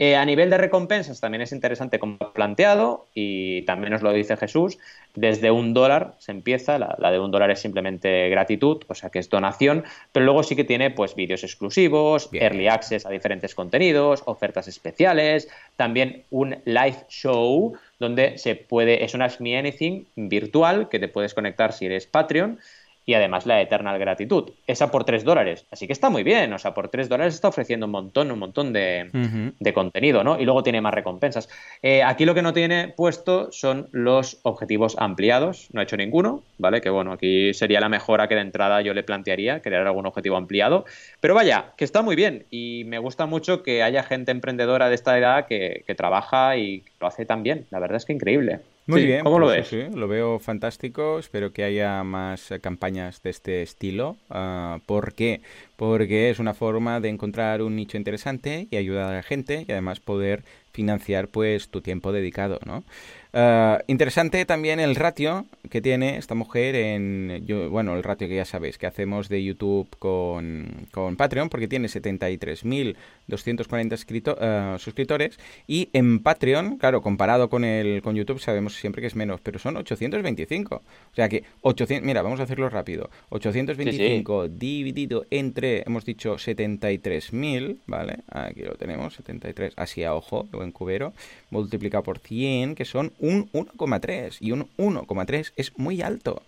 [0.00, 4.36] Eh, a nivel de recompensas también es interesante como planteado y también nos lo dice
[4.36, 4.78] Jesús,
[5.16, 9.18] desde un dólar se empieza, la, de un dólar es simplemente gratitud, o sea que
[9.18, 9.82] es donación,
[10.12, 15.48] pero luego sí que tiene pues vídeos exclusivos, early access a diferentes contenidos, ofertas especiales,
[15.74, 21.08] también un live show donde se puede, es un Ask Me Anything virtual que te
[21.08, 22.60] puedes conectar si eres Patreon
[23.08, 24.50] y además la Eternal Gratitud.
[24.66, 25.64] Esa por 3 dólares.
[25.70, 26.52] Así que está muy bien.
[26.52, 30.38] O sea, por 3 dólares está ofreciendo un montón, un montón de, contenido, ¿no?
[30.38, 31.48] Y luego tiene más recompensas.
[31.80, 35.70] Eh, aquí lo que no tiene puesto son los objetivos ampliados.
[35.72, 36.82] No ha hecho ninguno, ¿vale?
[36.82, 40.36] Que bueno, aquí sería la mejora que de entrada yo le plantearía, crear algún objetivo
[40.36, 40.84] ampliado.
[41.20, 42.44] Pero vaya, que está muy bien.
[42.50, 46.84] Y me gusta mucho que haya gente emprendedora de esta edad que, que trabaja y
[47.00, 47.66] lo hace tan bien.
[47.70, 48.60] La verdad es que increíble.
[48.88, 49.22] Muy bien.
[49.22, 49.90] ¿Cómo lo pues ves?
[49.90, 51.18] Sí, lo veo fantástico.
[51.18, 54.16] Espero que haya más eh, campañas de este estilo.
[54.30, 55.42] Uh, ¿Por qué?
[55.76, 59.72] Porque es una forma de encontrar un nicho interesante y ayudar a la gente y
[59.72, 62.82] además poder financiar pues tu tiempo dedicado, ¿no?
[63.32, 68.36] Uh, interesante también el ratio que tiene esta mujer en, yo, bueno, el ratio que
[68.36, 75.90] ya sabéis que hacemos de YouTube con, con Patreon, porque tiene 73.240 uh, suscriptores y
[75.92, 79.76] en Patreon, claro, comparado con el con YouTube sabemos siempre que es menos, pero son
[79.76, 80.76] 825.
[80.76, 80.82] O
[81.14, 83.10] sea que 800, mira, vamos a hacerlo rápido.
[83.28, 88.20] 825 dividido entre, hemos dicho 73.000, ¿vale?
[88.30, 91.12] Aquí lo tenemos, 73, así a ojo, en cubero,
[91.50, 94.36] multiplicado por 100, que son un 1,3.
[94.40, 96.42] Y un 1,3 es muy alto.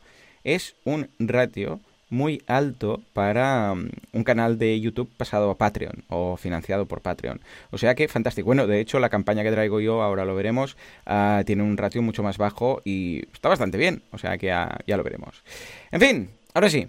[0.44, 1.80] Es un ratio
[2.10, 7.40] muy alto para um, un canal de YouTube pasado a Patreon o financiado por Patreon.
[7.70, 8.46] O sea que fantástico.
[8.46, 12.02] Bueno, de hecho, la campaña que traigo yo, ahora lo veremos, uh, tiene un ratio
[12.02, 14.02] mucho más bajo y está bastante bien.
[14.10, 15.42] O sea que ya, lo veremos.
[15.90, 16.86] En fin, ahora sí.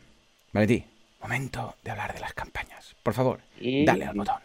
[0.52, 0.84] Valentí,
[1.22, 2.96] momento de hablar de las campañas.
[3.04, 3.40] Por favor,
[3.86, 4.36] dale al botón.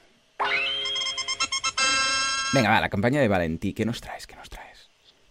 [2.54, 3.72] Venga, va, la campaña de Valentí.
[3.72, 4.26] ¿Qué nos traes?
[4.26, 4.65] ¿Qué nos traes?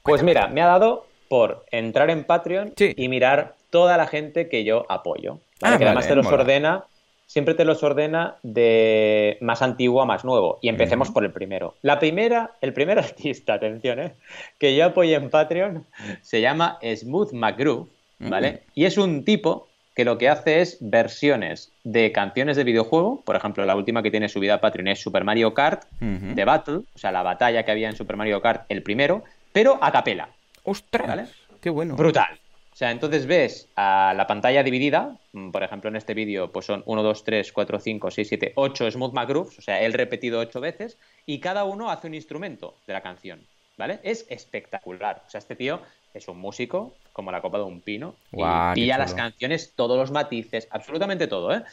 [0.06, 4.64] Pues mira, me ha dado por entrar en Patreon y mirar toda la gente que
[4.64, 5.40] yo apoyo.
[5.62, 6.86] Ah, que además te los ordena,
[7.26, 10.60] siempre te los ordena de más antiguo a más nuevo.
[10.62, 11.76] Y empecemos por el primero.
[11.82, 14.14] La primera, el primer artista, atención, ¿eh?
[14.60, 15.86] que yo apoyo en Patreon
[16.22, 17.88] se llama Smooth McGrew,
[18.20, 18.62] ¿vale?
[18.76, 23.22] Y es un tipo que lo que hace es versiones de canciones de videojuego.
[23.26, 26.76] Por ejemplo, la última que tiene subida a Patreon es Super Mario Kart de Battle,
[26.94, 29.24] o sea, la batalla que había en Super Mario Kart, el primero,
[29.56, 30.28] pero a capela.
[30.66, 31.32] ¡Ostras!
[31.62, 31.96] ¡Qué bueno!
[31.96, 32.38] Brutal.
[32.74, 36.66] O sea, entonces ves a la pantalla dividida, mm, por ejemplo, en este vídeo, pues
[36.66, 40.42] son 1, 2, 3, 4, 5, 6, 7, 8 Smooth McGrooves, o sea, él repetido
[40.42, 44.02] 8 veces, y cada uno hace un instrumento de la canción, ¿vale?
[44.04, 45.24] Es espectacular.
[45.26, 45.80] O sea, este tío
[46.14, 50.12] es un músico como la copa de un pino y pilla las canciones, todos los
[50.12, 51.64] matices, absolutamente todo, ¿eh?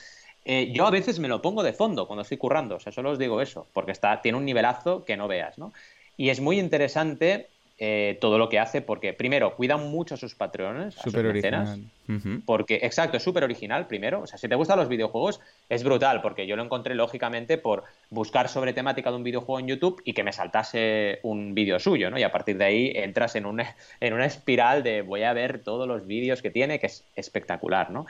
[0.45, 3.11] Eh, yo a veces me lo pongo de fondo cuando estoy currando, o sea, solo
[3.11, 5.73] os digo eso, porque está, tiene un nivelazo que no veas, ¿no?
[6.16, 10.35] Y es muy interesante eh, todo lo que hace, porque primero cuida mucho a sus
[10.35, 11.79] patrones, a sus mecenas,
[12.45, 14.21] porque, exacto, es súper original primero.
[14.23, 17.85] O sea, si te gustan los videojuegos, es brutal, porque yo lo encontré lógicamente por
[18.11, 22.11] buscar sobre temática de un videojuego en YouTube y que me saltase un vídeo suyo,
[22.11, 22.19] ¿no?
[22.19, 25.63] Y a partir de ahí entras en una, en una espiral de voy a ver
[25.63, 28.07] todos los vídeos que tiene, que es espectacular, ¿no?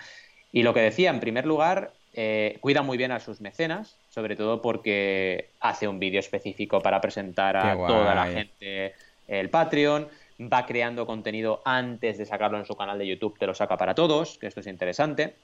[0.53, 4.37] Y lo que decía, en primer lugar, eh, cuida muy bien a sus mecenas, sobre
[4.37, 8.93] todo porque hace un vídeo específico para presentar a toda la gente
[9.27, 10.09] el Patreon,
[10.41, 13.95] va creando contenido antes de sacarlo en su canal de YouTube, te lo saca para
[13.95, 15.37] todos, que esto es interesante.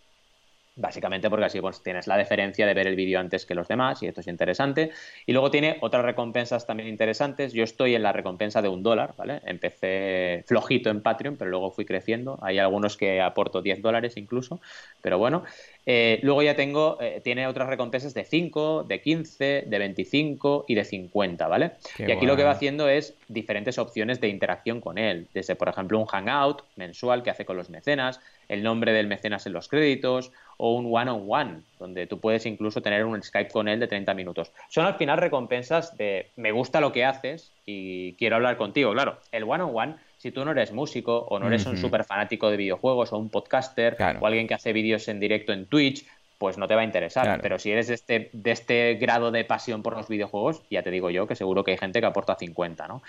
[0.78, 4.00] Básicamente porque así pues, tienes la deferencia de ver el vídeo antes que los demás
[4.02, 4.92] y esto es interesante.
[5.26, 7.52] Y luego tiene otras recompensas también interesantes.
[7.52, 9.40] Yo estoy en la recompensa de un dólar, ¿vale?
[9.44, 12.38] Empecé flojito en Patreon, pero luego fui creciendo.
[12.42, 14.60] Hay algunos que aporto 10 dólares incluso,
[15.02, 15.42] pero bueno.
[15.84, 20.74] Eh, luego ya tengo, eh, tiene otras recompensas de 5, de 15, de 25 y
[20.74, 21.72] de 50, ¿vale?
[21.96, 25.56] Qué y aquí lo que va haciendo es diferentes opciones de interacción con él, desde
[25.56, 29.52] por ejemplo un hangout mensual que hace con los mecenas, el nombre del mecenas en
[29.52, 33.86] los créditos o un one-on-one, donde tú puedes incluso tener un Skype con él de
[33.86, 34.50] 30 minutos.
[34.68, 38.92] Son al final recompensas de me gusta lo que haces y quiero hablar contigo.
[38.92, 42.56] Claro, el one-on-one, si tú no eres músico o no eres un súper fanático de
[42.56, 44.18] videojuegos o un podcaster Claro.
[44.20, 46.04] o alguien que hace vídeos en directo en Twitch,
[46.38, 47.24] pues no te va a interesar.
[47.24, 47.42] Claro.
[47.42, 50.90] Pero si eres de este, de este grado de pasión por los videojuegos, ya te
[50.90, 53.02] digo yo que seguro que hay gente que aporta 50, ¿no?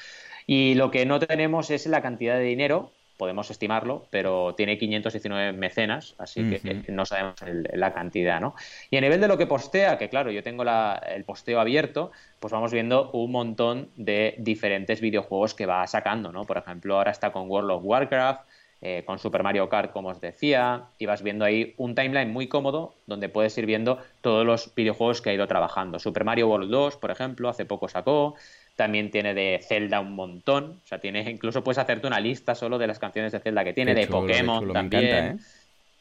[0.48, 5.52] Y lo que no tenemos es la cantidad de dinero, podemos estimarlo, pero tiene 519
[5.52, 8.56] mecenas, así que no sabemos el- la cantidad, ¿no?
[8.90, 12.12] Y a nivel de lo que postea, que claro, yo tengo la- el posteo abierto,
[12.40, 16.46] pues vamos viendo un montón de diferentes videojuegos que va sacando, ¿no?
[16.46, 18.42] Por ejemplo, ahora está con World of Warcraft,
[18.82, 22.48] eh, con Super Mario Kart, como os decía, y vas viendo ahí un timeline muy
[22.48, 26.00] cómodo donde puedes ir viendo todos los videojuegos que ha ido trabajando.
[26.00, 28.36] Super Mario World 2, por ejemplo, hace poco sacó.
[28.80, 30.80] También tiene de Zelda un montón.
[30.82, 33.74] O sea, tiene, incluso puedes hacerte una lista solo de las canciones de Zelda que
[33.74, 35.06] tiene, Qué de chulo, Pokémon chulo, también.
[35.06, 35.38] encanta, ¿eh?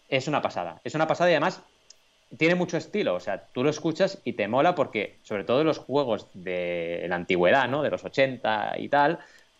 [0.09, 0.81] Es una pasada.
[0.85, 1.61] Es una pasada y además
[2.37, 3.17] tiene mucho estilo.
[3.17, 7.05] O sea, tú lo escuchas y te mola porque, sobre todo en los juegos de
[7.09, 7.83] la antigüedad, ¿no?
[7.83, 9.19] De los 80 y tal,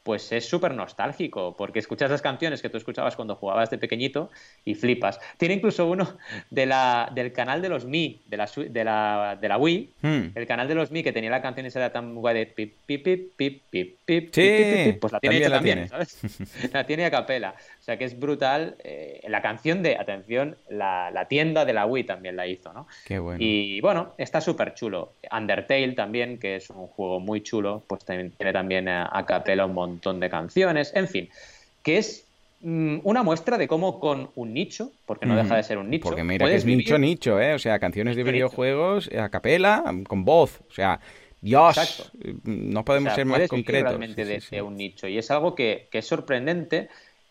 [0.09, 4.31] pues es súper nostálgico, porque escuchas las canciones que tú escuchabas cuando jugabas de pequeñito
[4.65, 5.21] y flipas.
[5.37, 6.17] Tiene incluso uno
[6.49, 10.31] de la, del canal de los Mi, de la, de la, de la Wii, Hmm.
[10.35, 12.75] el canal de los Mi que tenía la canción esa era tan guay de pip,
[12.87, 15.77] pip, pip, pip, pip, pip, Sí, pip, pip, pip, pues la tiene también la también,
[15.77, 15.89] tiene.
[15.89, 16.73] ¿sabes?
[16.73, 17.55] la tiene a capela.
[17.89, 18.77] O sea que es brutal.
[18.85, 22.87] eh, la canción de, atención, la, la tienda de la Wii también la hizo, ¿no?
[23.07, 23.39] Qué bueno.
[23.43, 25.15] Y bueno, está súper chulo.
[25.33, 29.65] Undertale también, que es un juego muy chulo, pues también tiene también a, a capela
[29.65, 30.93] un montón de canciones.
[30.95, 31.31] En fin,
[31.83, 32.27] que es
[32.61, 36.11] mm, una muestra de cómo con un nicho, porque no deja de ser un nicho,
[36.11, 37.55] Porque mira que es vivir- nicho, nicho, ¿eh?
[37.55, 40.61] O sea, canciones de videojuegos a capela, con voz.
[40.69, 41.01] O sea,
[41.41, 42.11] Dios, Exacto.
[42.45, 43.89] no O podemos sea, ser más concretos.
[43.93, 44.57] realmente Sí, de, sí, sí.
[44.57, 45.09] de un nicho.
[45.09, 46.89] Y es algo que, que es sorprendente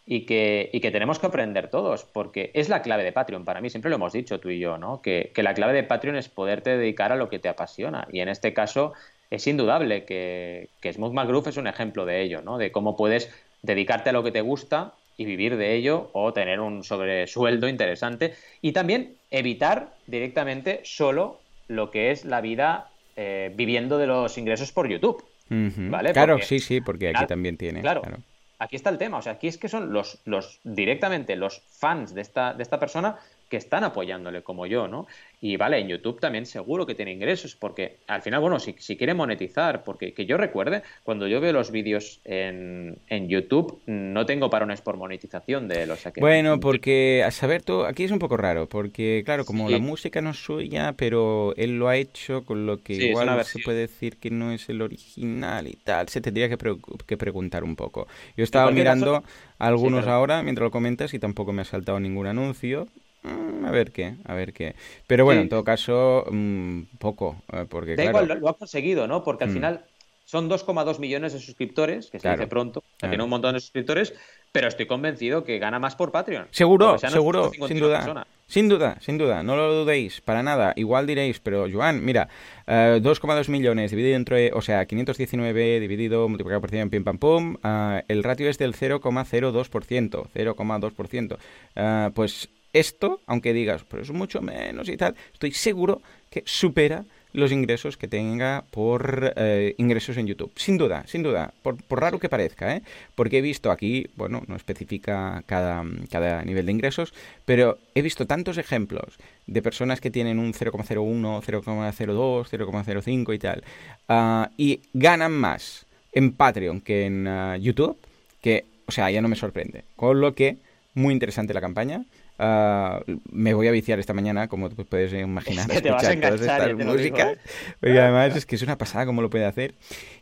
[0.10, 3.60] y que, y que tenemos que aprender todos, porque es la clave de Patreon para
[3.60, 5.02] mí, siempre lo hemos dicho tú y yo, ¿no?
[5.02, 8.08] Que, que la clave de Patreon es poderte dedicar a lo que te apasiona.
[8.12, 8.94] Y en este caso
[9.30, 12.58] es indudable que, que Smooth McGroove es un ejemplo de ello, ¿no?
[12.58, 13.30] De cómo puedes
[13.62, 18.34] dedicarte a lo que te gusta y vivir de ello o tener un sobresueldo interesante
[18.62, 24.72] y también evitar directamente solo lo que es la vida eh, viviendo de los ingresos
[24.72, 25.22] por YouTube.
[25.50, 26.14] ¿vale?
[26.14, 27.82] Claro, Porque- sí, sí, porque aquí Claro, también tiene.
[27.82, 28.18] Claro, claro.
[28.60, 29.18] Aquí está el tema.
[29.18, 32.80] O sea, aquí es que son los, los directamente los fans de esta, de esta
[32.80, 33.18] persona
[33.50, 35.08] que están apoyándole como yo, ¿no?
[35.40, 38.98] Y vale, en YouTube también seguro que tiene ingresos, porque al final, bueno, si, si
[38.98, 44.26] quiere monetizar, porque que yo recuerde, cuando yo veo los vídeos en, en YouTube, no
[44.26, 48.18] tengo parones por monetización de los que Bueno, porque a saber tú, aquí es un
[48.20, 49.74] poco raro, porque claro, como Sí.
[49.74, 53.44] la música no es suya, pero él lo ha hecho con lo que Sí, igual
[53.46, 57.18] se puede decir que no es el original y tal, se tendría que, pre- que
[57.18, 58.08] preguntar un poco.
[58.36, 59.24] Yo estaba mirando
[59.60, 62.88] algunos ahora mientras lo comentas y tampoco me ha saltado ningún anuncio.
[63.28, 64.76] Mm, A ver qué, a ver qué.
[65.08, 65.44] Pero bueno, Sí.
[65.44, 69.24] en todo caso, mm, poco, eh, porque Da claro, igual, lo, ha conseguido, ¿no?
[69.24, 69.54] Porque al Mm.
[69.54, 69.86] final
[70.24, 73.12] son 2,2 millones de suscriptores, que se Claro, dice pronto, o sea, claro.
[73.12, 74.14] tiene un montón de suscriptores,
[74.52, 76.48] pero estoy convencido que gana más por Patreon.
[76.52, 77.98] Seguro, seguro, 851 sin duda.
[77.98, 78.28] personas.
[78.50, 80.72] Sin duda, sin duda, no lo dudéis, para nada.
[80.78, 82.30] Igual diréis, pero Joan, mira,
[82.66, 87.58] eh, 2,2 millones dividido entre, o sea, 519 dividido, multiplicado por 100, pim pam pum,
[87.64, 91.38] ah, el ratio es del 0,02%, 0,2%.
[91.76, 97.06] Ah, pues esto, aunque digas, pero es mucho menos y tal, estoy seguro que supera
[97.34, 100.52] los ingresos que tenga por eh, ingresos en YouTube.
[100.56, 102.82] Sin duda, sin duda, por, raro que parezca, ¿eh?
[103.16, 107.14] porque he visto aquí, bueno, no especifica cada, cada nivel de ingresos,
[107.46, 113.64] pero he visto tantos ejemplos de personas que tienen un 0,01, 0,02, 0,05 y tal,
[114.10, 117.98] ah, y ganan más en Patreon que en ah, YouTube,
[118.42, 119.84] que, o sea, ya no me sorprende.
[119.96, 120.58] Con lo que,
[120.96, 122.04] muy interesante la campaña.
[122.40, 127.38] Ah, me voy a viciar esta mañana, como puedes imaginar, es escuchar todas estas músicas.
[127.82, 128.00] ¿eh?
[128.00, 129.76] además es que es una pasada como lo puede hacer.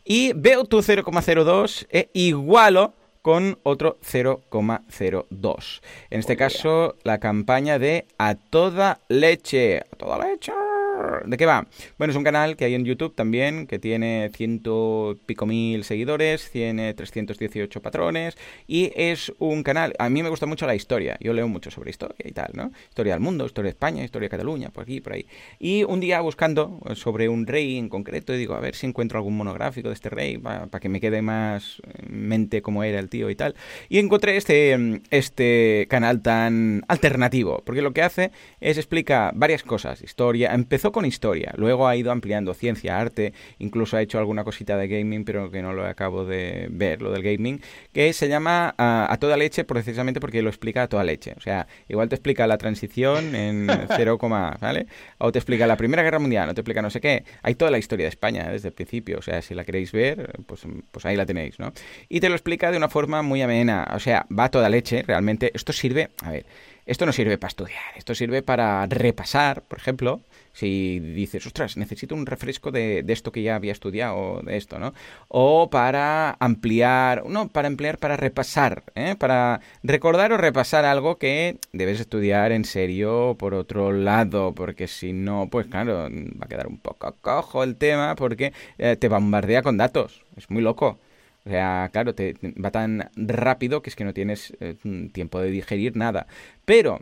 [0.04, 5.80] Y veo tu 0,02 e igualo con otro 0,02.
[6.10, 9.80] En este caso, la campaña de A Toda Leche.
[9.80, 10.52] A Toda Leche.
[11.24, 11.66] ¿De qué va?
[11.98, 16.50] Bueno, es un canal que hay en YouTube también, que tiene ciento pico mil seguidores,
[16.50, 18.36] tiene 318 patrones,
[18.66, 21.90] y es un canal, a mí me gusta mucho la historia, yo leo mucho sobre
[21.90, 22.70] historia y tal, ¿no?
[22.88, 25.26] Historia del mundo, historia de España, historia de Cataluña, por aquí, por ahí.
[25.58, 29.36] Y un día buscando sobre un rey en concreto, digo, a ver si encuentro algún
[29.36, 33.30] monográfico de este rey, para que me quede más en mente cómo era el tío
[33.30, 33.54] y tal.
[33.88, 38.30] Y encontré este, este canal tan alternativo, porque lo que hace
[38.60, 43.96] es explica varias cosas, historia, empezó con historia, luego ha ido ampliando ciencia, arte, incluso
[43.96, 47.22] ha hecho alguna cosita de gaming, pero que no lo acabo de ver, lo del
[47.22, 47.60] gaming,
[47.92, 51.34] que se llama a, toda leche precisamente porque lo explica a toda leche.
[51.36, 54.18] O sea, igual te explica la transición en 0,
[54.60, 54.86] ¿vale?
[55.18, 57.24] O te explica la Primera Guerra Mundial, o te explica no sé qué.
[57.42, 60.32] Hay toda la historia de España desde el principio, o sea, si la queréis ver,
[60.46, 61.72] pues, pues ahí la tenéis, ¿no?
[62.08, 65.02] Y te lo explica de una forma muy amena, o sea, va a toda leche,
[65.02, 65.50] realmente.
[65.54, 66.46] Esto sirve, a ver,
[66.86, 70.20] esto no sirve para estudiar, esto sirve para repasar, por ejemplo,
[70.56, 74.94] si dices, ostras, necesito un refresco de, esto que ya había estudiado, de esto, ¿no?
[75.28, 79.16] O para ampliar, no, para ampliar, para repasar, ¿eh?
[79.18, 85.12] para recordar o repasar algo que debes estudiar en serio por otro lado, porque si
[85.12, 89.60] no, pues claro, va a quedar un poco cojo el tema porque eh, te bombardea
[89.60, 90.98] con datos, es muy loco.
[91.44, 94.74] O sea, claro, te, va tan rápido que es que no tienes eh,
[95.12, 96.26] tiempo de digerir nada.
[96.64, 97.00] Pero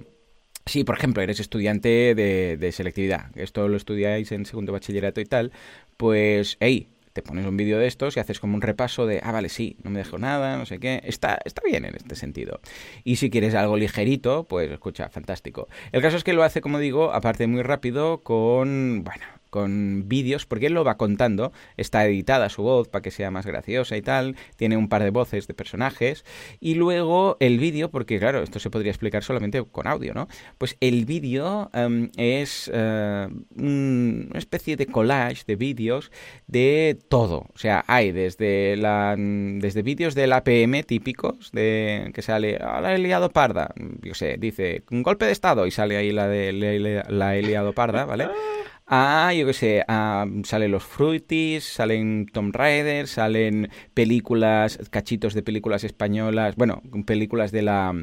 [0.66, 5.52] si, por ejemplo, eres estudiante de, selectividad, esto lo estudiáis en segundo bachillerato y tal,
[5.96, 9.30] pues, hey, te pones un vídeo de estos y haces como un repaso de, ah,
[9.30, 11.00] vale, sí, no me dejo nada, no sé qué.
[11.04, 12.60] Está, está bien en este sentido.
[13.04, 15.68] Y si quieres algo ligerito, pues escucha, fantástico.
[15.92, 19.24] El caso es que lo hace, como digo, aparte muy rápido, con, bueno,
[19.54, 23.46] con vídeos, porque él lo va contando, está editada su voz para que sea más
[23.46, 26.24] graciosa y tal, tiene un par de voces de personajes,
[26.58, 30.26] y luego el vídeo, porque claro, esto se podría explicar solamente con audio, ¿no?
[30.58, 36.10] Pues el vídeo em, es eh, una especie de collage de vídeos
[36.48, 42.58] de todo, o sea, hay desde, la, desde vídeos del APM típicos, de que sale,
[42.60, 46.10] ah, la he liado parda, yo sé, dice, un golpe de estado, y sale ahí
[46.10, 48.26] la de la he liado parda, ¿vale?
[48.86, 55.42] Ah, yo qué sé, ah, salen los Fruities, salen Tom Raider, salen películas, cachitos de
[55.42, 57.94] películas españolas, bueno, películas de la...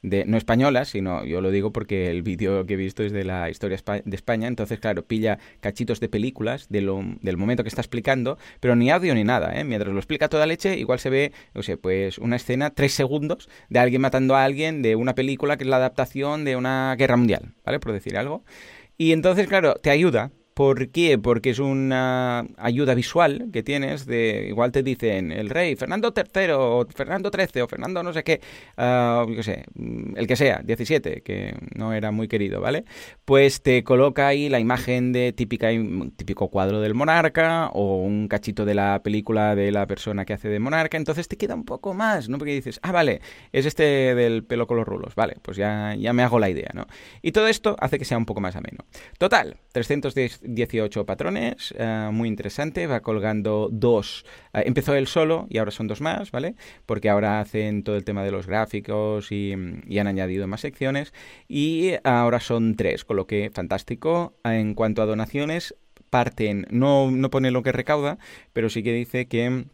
[0.00, 3.24] De, no españolas, sino yo lo digo porque el vídeo que he visto es de
[3.24, 6.82] la historia de España, entonces claro, pilla cachitos de películas de
[7.20, 9.64] del momento que está explicando, pero ni audio ni nada, ¿eh?
[9.64, 13.48] mientras lo explica toda leche, igual se ve, no sé, pues una escena, tres segundos,
[13.70, 17.16] de alguien matando a alguien de una película que es la adaptación de una guerra
[17.16, 17.80] mundial, ¿vale?
[17.80, 18.44] Por decir algo.
[18.98, 20.32] Y entonces, claro, te ayuda.
[20.58, 21.18] ¿Por qué?
[21.18, 26.50] Porque es una ayuda visual que tienes de, igual te dicen el rey Fernando III
[26.50, 28.40] o Fernando XIII o Fernando no sé qué,
[28.76, 29.66] uh, yo sé,
[30.16, 32.84] el que sea, 17, que no era muy querido, ¿vale?
[33.24, 35.68] Pues te coloca ahí la imagen de típica,
[36.16, 40.48] típico cuadro del monarca o un cachito de la película de la persona que hace
[40.48, 42.36] de monarca, entonces te queda un poco más, ¿no?
[42.36, 43.20] Porque dices, ah, vale,
[43.52, 46.72] es este del pelo con los rulos, vale, pues ya, ya me hago la idea,
[46.74, 46.88] ¿no?
[47.22, 48.78] Y todo esto hace que sea un poco más ameno.
[49.18, 54.24] Total, 310 18 patrones, eh, muy interesante, va colgando dos.
[54.52, 56.56] Eh, empezó él solo y ahora son dos más, ¿vale?
[56.84, 61.12] Porque ahora hacen todo el tema de los gráficos y, han añadido más secciones.
[61.46, 64.34] Y ahora son tres, con lo que fantástico.
[64.42, 65.76] En cuanto a donaciones,
[66.10, 68.18] parten, no, no pone lo que recauda,
[68.52, 69.66] pero sí que dice que...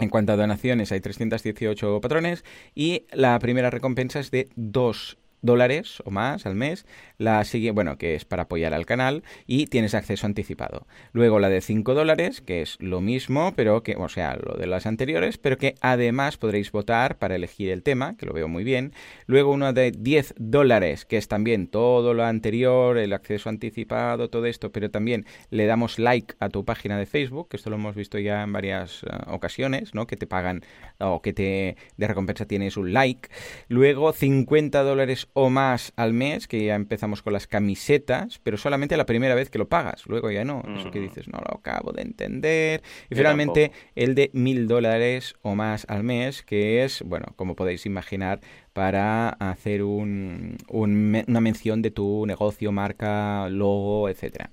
[0.00, 6.02] En cuanto a donaciones, hay 318 patrones y la primera recompensa es de dos dólares
[6.04, 6.86] o más al mes,
[7.18, 10.86] la sigue, bueno, que es para apoyar al canal y tienes acceso anticipado.
[11.12, 14.66] Luego la de 5 dólares, que es lo mismo, pero que, o sea, lo de
[14.66, 18.64] las anteriores, pero que además podréis votar para elegir el tema, que lo veo muy
[18.64, 18.92] bien.
[19.26, 24.46] Luego una de 10 dólares, que es también todo lo anterior, el acceso anticipado, todo
[24.46, 27.94] esto, pero también le damos like a tu página de Facebook, que esto lo hemos
[27.94, 30.06] visto ya en varias eh, ocasiones, ¿no?
[30.06, 30.62] Que te pagan
[30.98, 33.28] o que te de recompensa tienes un like.
[33.68, 38.56] Luego 50 dólares dólares o más al mes, que ya empezamos con las camisetas, pero
[38.56, 40.06] solamente la primera vez que lo pagas.
[40.06, 40.62] Luego ya no.
[40.76, 42.82] Eso que dices, no lo acabo de entender.
[43.10, 47.86] Y finalmente el de mil dólares o más al mes, que es, bueno, como podéis
[47.86, 48.40] imaginar,
[48.72, 54.50] para hacer un, una mención de tu negocio, marca, logo, etcétera.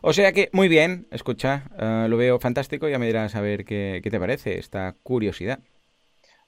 [0.00, 3.64] O sea que, muy bien, escucha, eh, lo veo fantástico, ya me dirás a ver
[3.64, 5.60] qué, qué te parece esta curiosidad.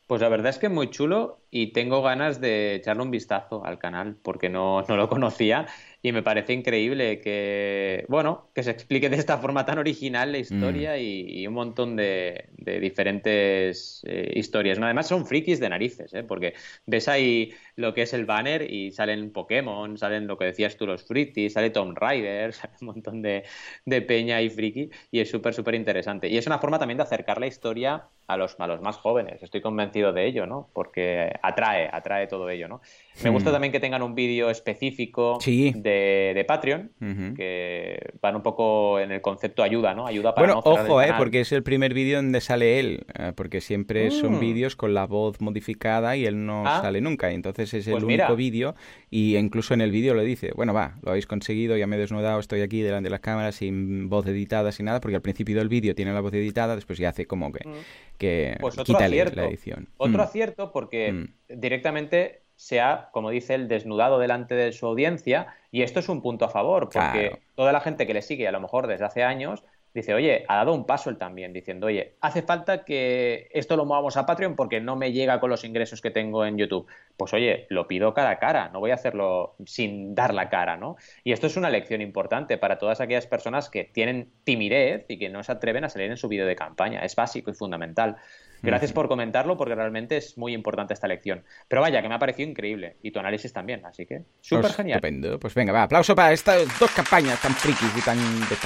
[0.09, 3.78] Pues la verdad es que muy chulo y tengo ganas de echarle un vistazo al
[3.78, 5.66] canal porque no, no, lo conocía
[6.02, 10.38] y me parece increíble que, bueno, que se explique de esta forma tan original la
[10.38, 11.00] historia mm.
[11.00, 14.78] y, un montón de, diferentes eh, historias.
[14.78, 16.22] Además son frikis de narices, ¿eh?
[16.22, 16.54] porque
[16.86, 20.85] ves ahí lo que es el banner y salen Pokémon, salen lo que decías tú,
[20.85, 23.45] los frikis, sale Tom Rider, sale un montón de,
[23.85, 26.29] de peña y friki y es súper, súper interesante.
[26.29, 29.43] Y es una forma también de acercar la historia a los, a los más jóvenes,
[29.43, 30.68] estoy convencido de ello, ¿no?
[30.74, 32.83] Porque atrae, atrae todo ello, ¿no?
[33.24, 36.93] Me gusta también que tengan un vídeo específico de, de, Patreon,
[37.35, 40.07] que van un poco en el concepto ayuda, ¿no?
[40.07, 43.62] Ayuda para Bueno, ojo, eh, porque es el primer vídeo donde sale él, eh, porque
[43.62, 44.41] siempre son mm.
[44.41, 46.83] vídeos con la voz modificada y él no ah.
[46.83, 48.74] sale nunca, entonces es el pues único vídeo
[49.10, 51.98] y incluso en el vídeo lo dice, bueno, va, lo habéis conseguido, ya me he
[51.98, 55.56] desnudado, estoy aquí delante de las cámaras sin voz editada, sin nada, porque al principio
[55.58, 57.72] del vídeo tiene la voz editada, después ya hace como que, mm.
[58.18, 59.88] que pues quita la edición.
[59.96, 60.26] Otro mm.
[60.26, 66.00] acierto porque directamente se ha, como dice el desnudado delante de su audiencia, y esto
[66.00, 68.88] es un punto a favor, porque toda la gente que le sigue, a lo mejor
[68.88, 69.62] desde hace años,
[69.95, 73.84] dice, oye, ha dado un paso él también, diciendo, oye, hace falta que esto lo
[73.84, 76.86] movamos a Patreon porque no me llega con los ingresos que tengo en YouTube.
[77.16, 80.97] Pues oye, lo pido cara cara, no voy a hacerlo sin dar la cara, ¿no?
[81.24, 85.28] Y esto es una lección importante para todas aquellas personas que tienen timidez y que
[85.28, 87.01] no se atreven a salir en su vídeo de campaña.
[87.01, 88.16] Es básico y fundamental.
[88.62, 91.44] Gracias por comentarlo porque realmente es muy importante esta lección.
[91.68, 94.76] Pero vaya, que me ha parecido increíble y tu análisis también, así que súper pues
[94.76, 94.96] genial.
[94.96, 95.38] Estupendo.
[95.38, 98.56] Pues venga, va, aplauso para estas dos campañas tan frikis y tan de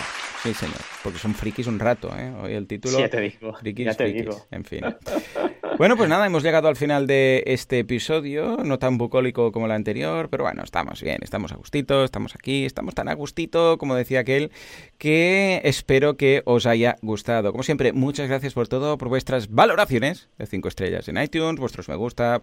[0.43, 2.33] Sí, señor, porque son frikis un rato, ¿eh?
[2.43, 2.97] Hoy el título...
[2.97, 3.55] Sí, ya te digo.
[3.55, 4.47] Frikis, ya te digo.
[4.51, 4.81] En fin.
[5.79, 9.73] Bueno, pues nada, hemos llegado al final de este episodio, no tan bucólico como el
[9.73, 13.95] anterior, pero bueno, estamos bien, estamos a gustito, estamos aquí, estamos tan a gustito, como
[13.95, 14.53] decía aquel,
[14.99, 17.53] que espero que os haya gustado.
[17.53, 21.89] Como siempre, muchas gracias por todo, por vuestras valoraciones de 5 estrellas en iTunes, vuestros
[21.89, 22.39] me gusta,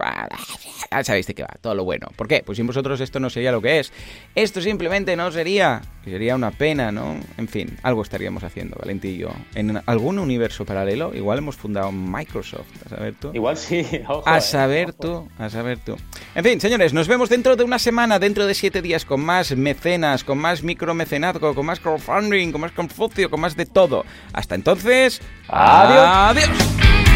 [0.90, 2.08] ya sabéis de qué va, todo lo bueno.
[2.16, 2.42] ¿Por qué?
[2.44, 3.92] Pues sin vosotros esto no sería lo que es.
[4.34, 7.16] Esto simplemente no sería, sería una pena, ¿no?
[7.38, 9.30] En fin, algo estaríamos haciendo, Valentillo.
[9.54, 13.30] En algún universo paralelo, igual hemos fundado Microsoft, a saber tú.
[13.34, 13.86] Igual sí,
[14.24, 15.96] A eh, saber tú, a saber tú.
[16.34, 19.54] En fin, señores, nos vemos dentro de una semana, dentro de siete días, con más
[19.56, 24.04] mecenas, con más micromecenazgo, con más crowdfunding, con más confucio, con más de todo.
[24.32, 26.08] Hasta entonces, adiós.
[26.08, 27.09] adiós.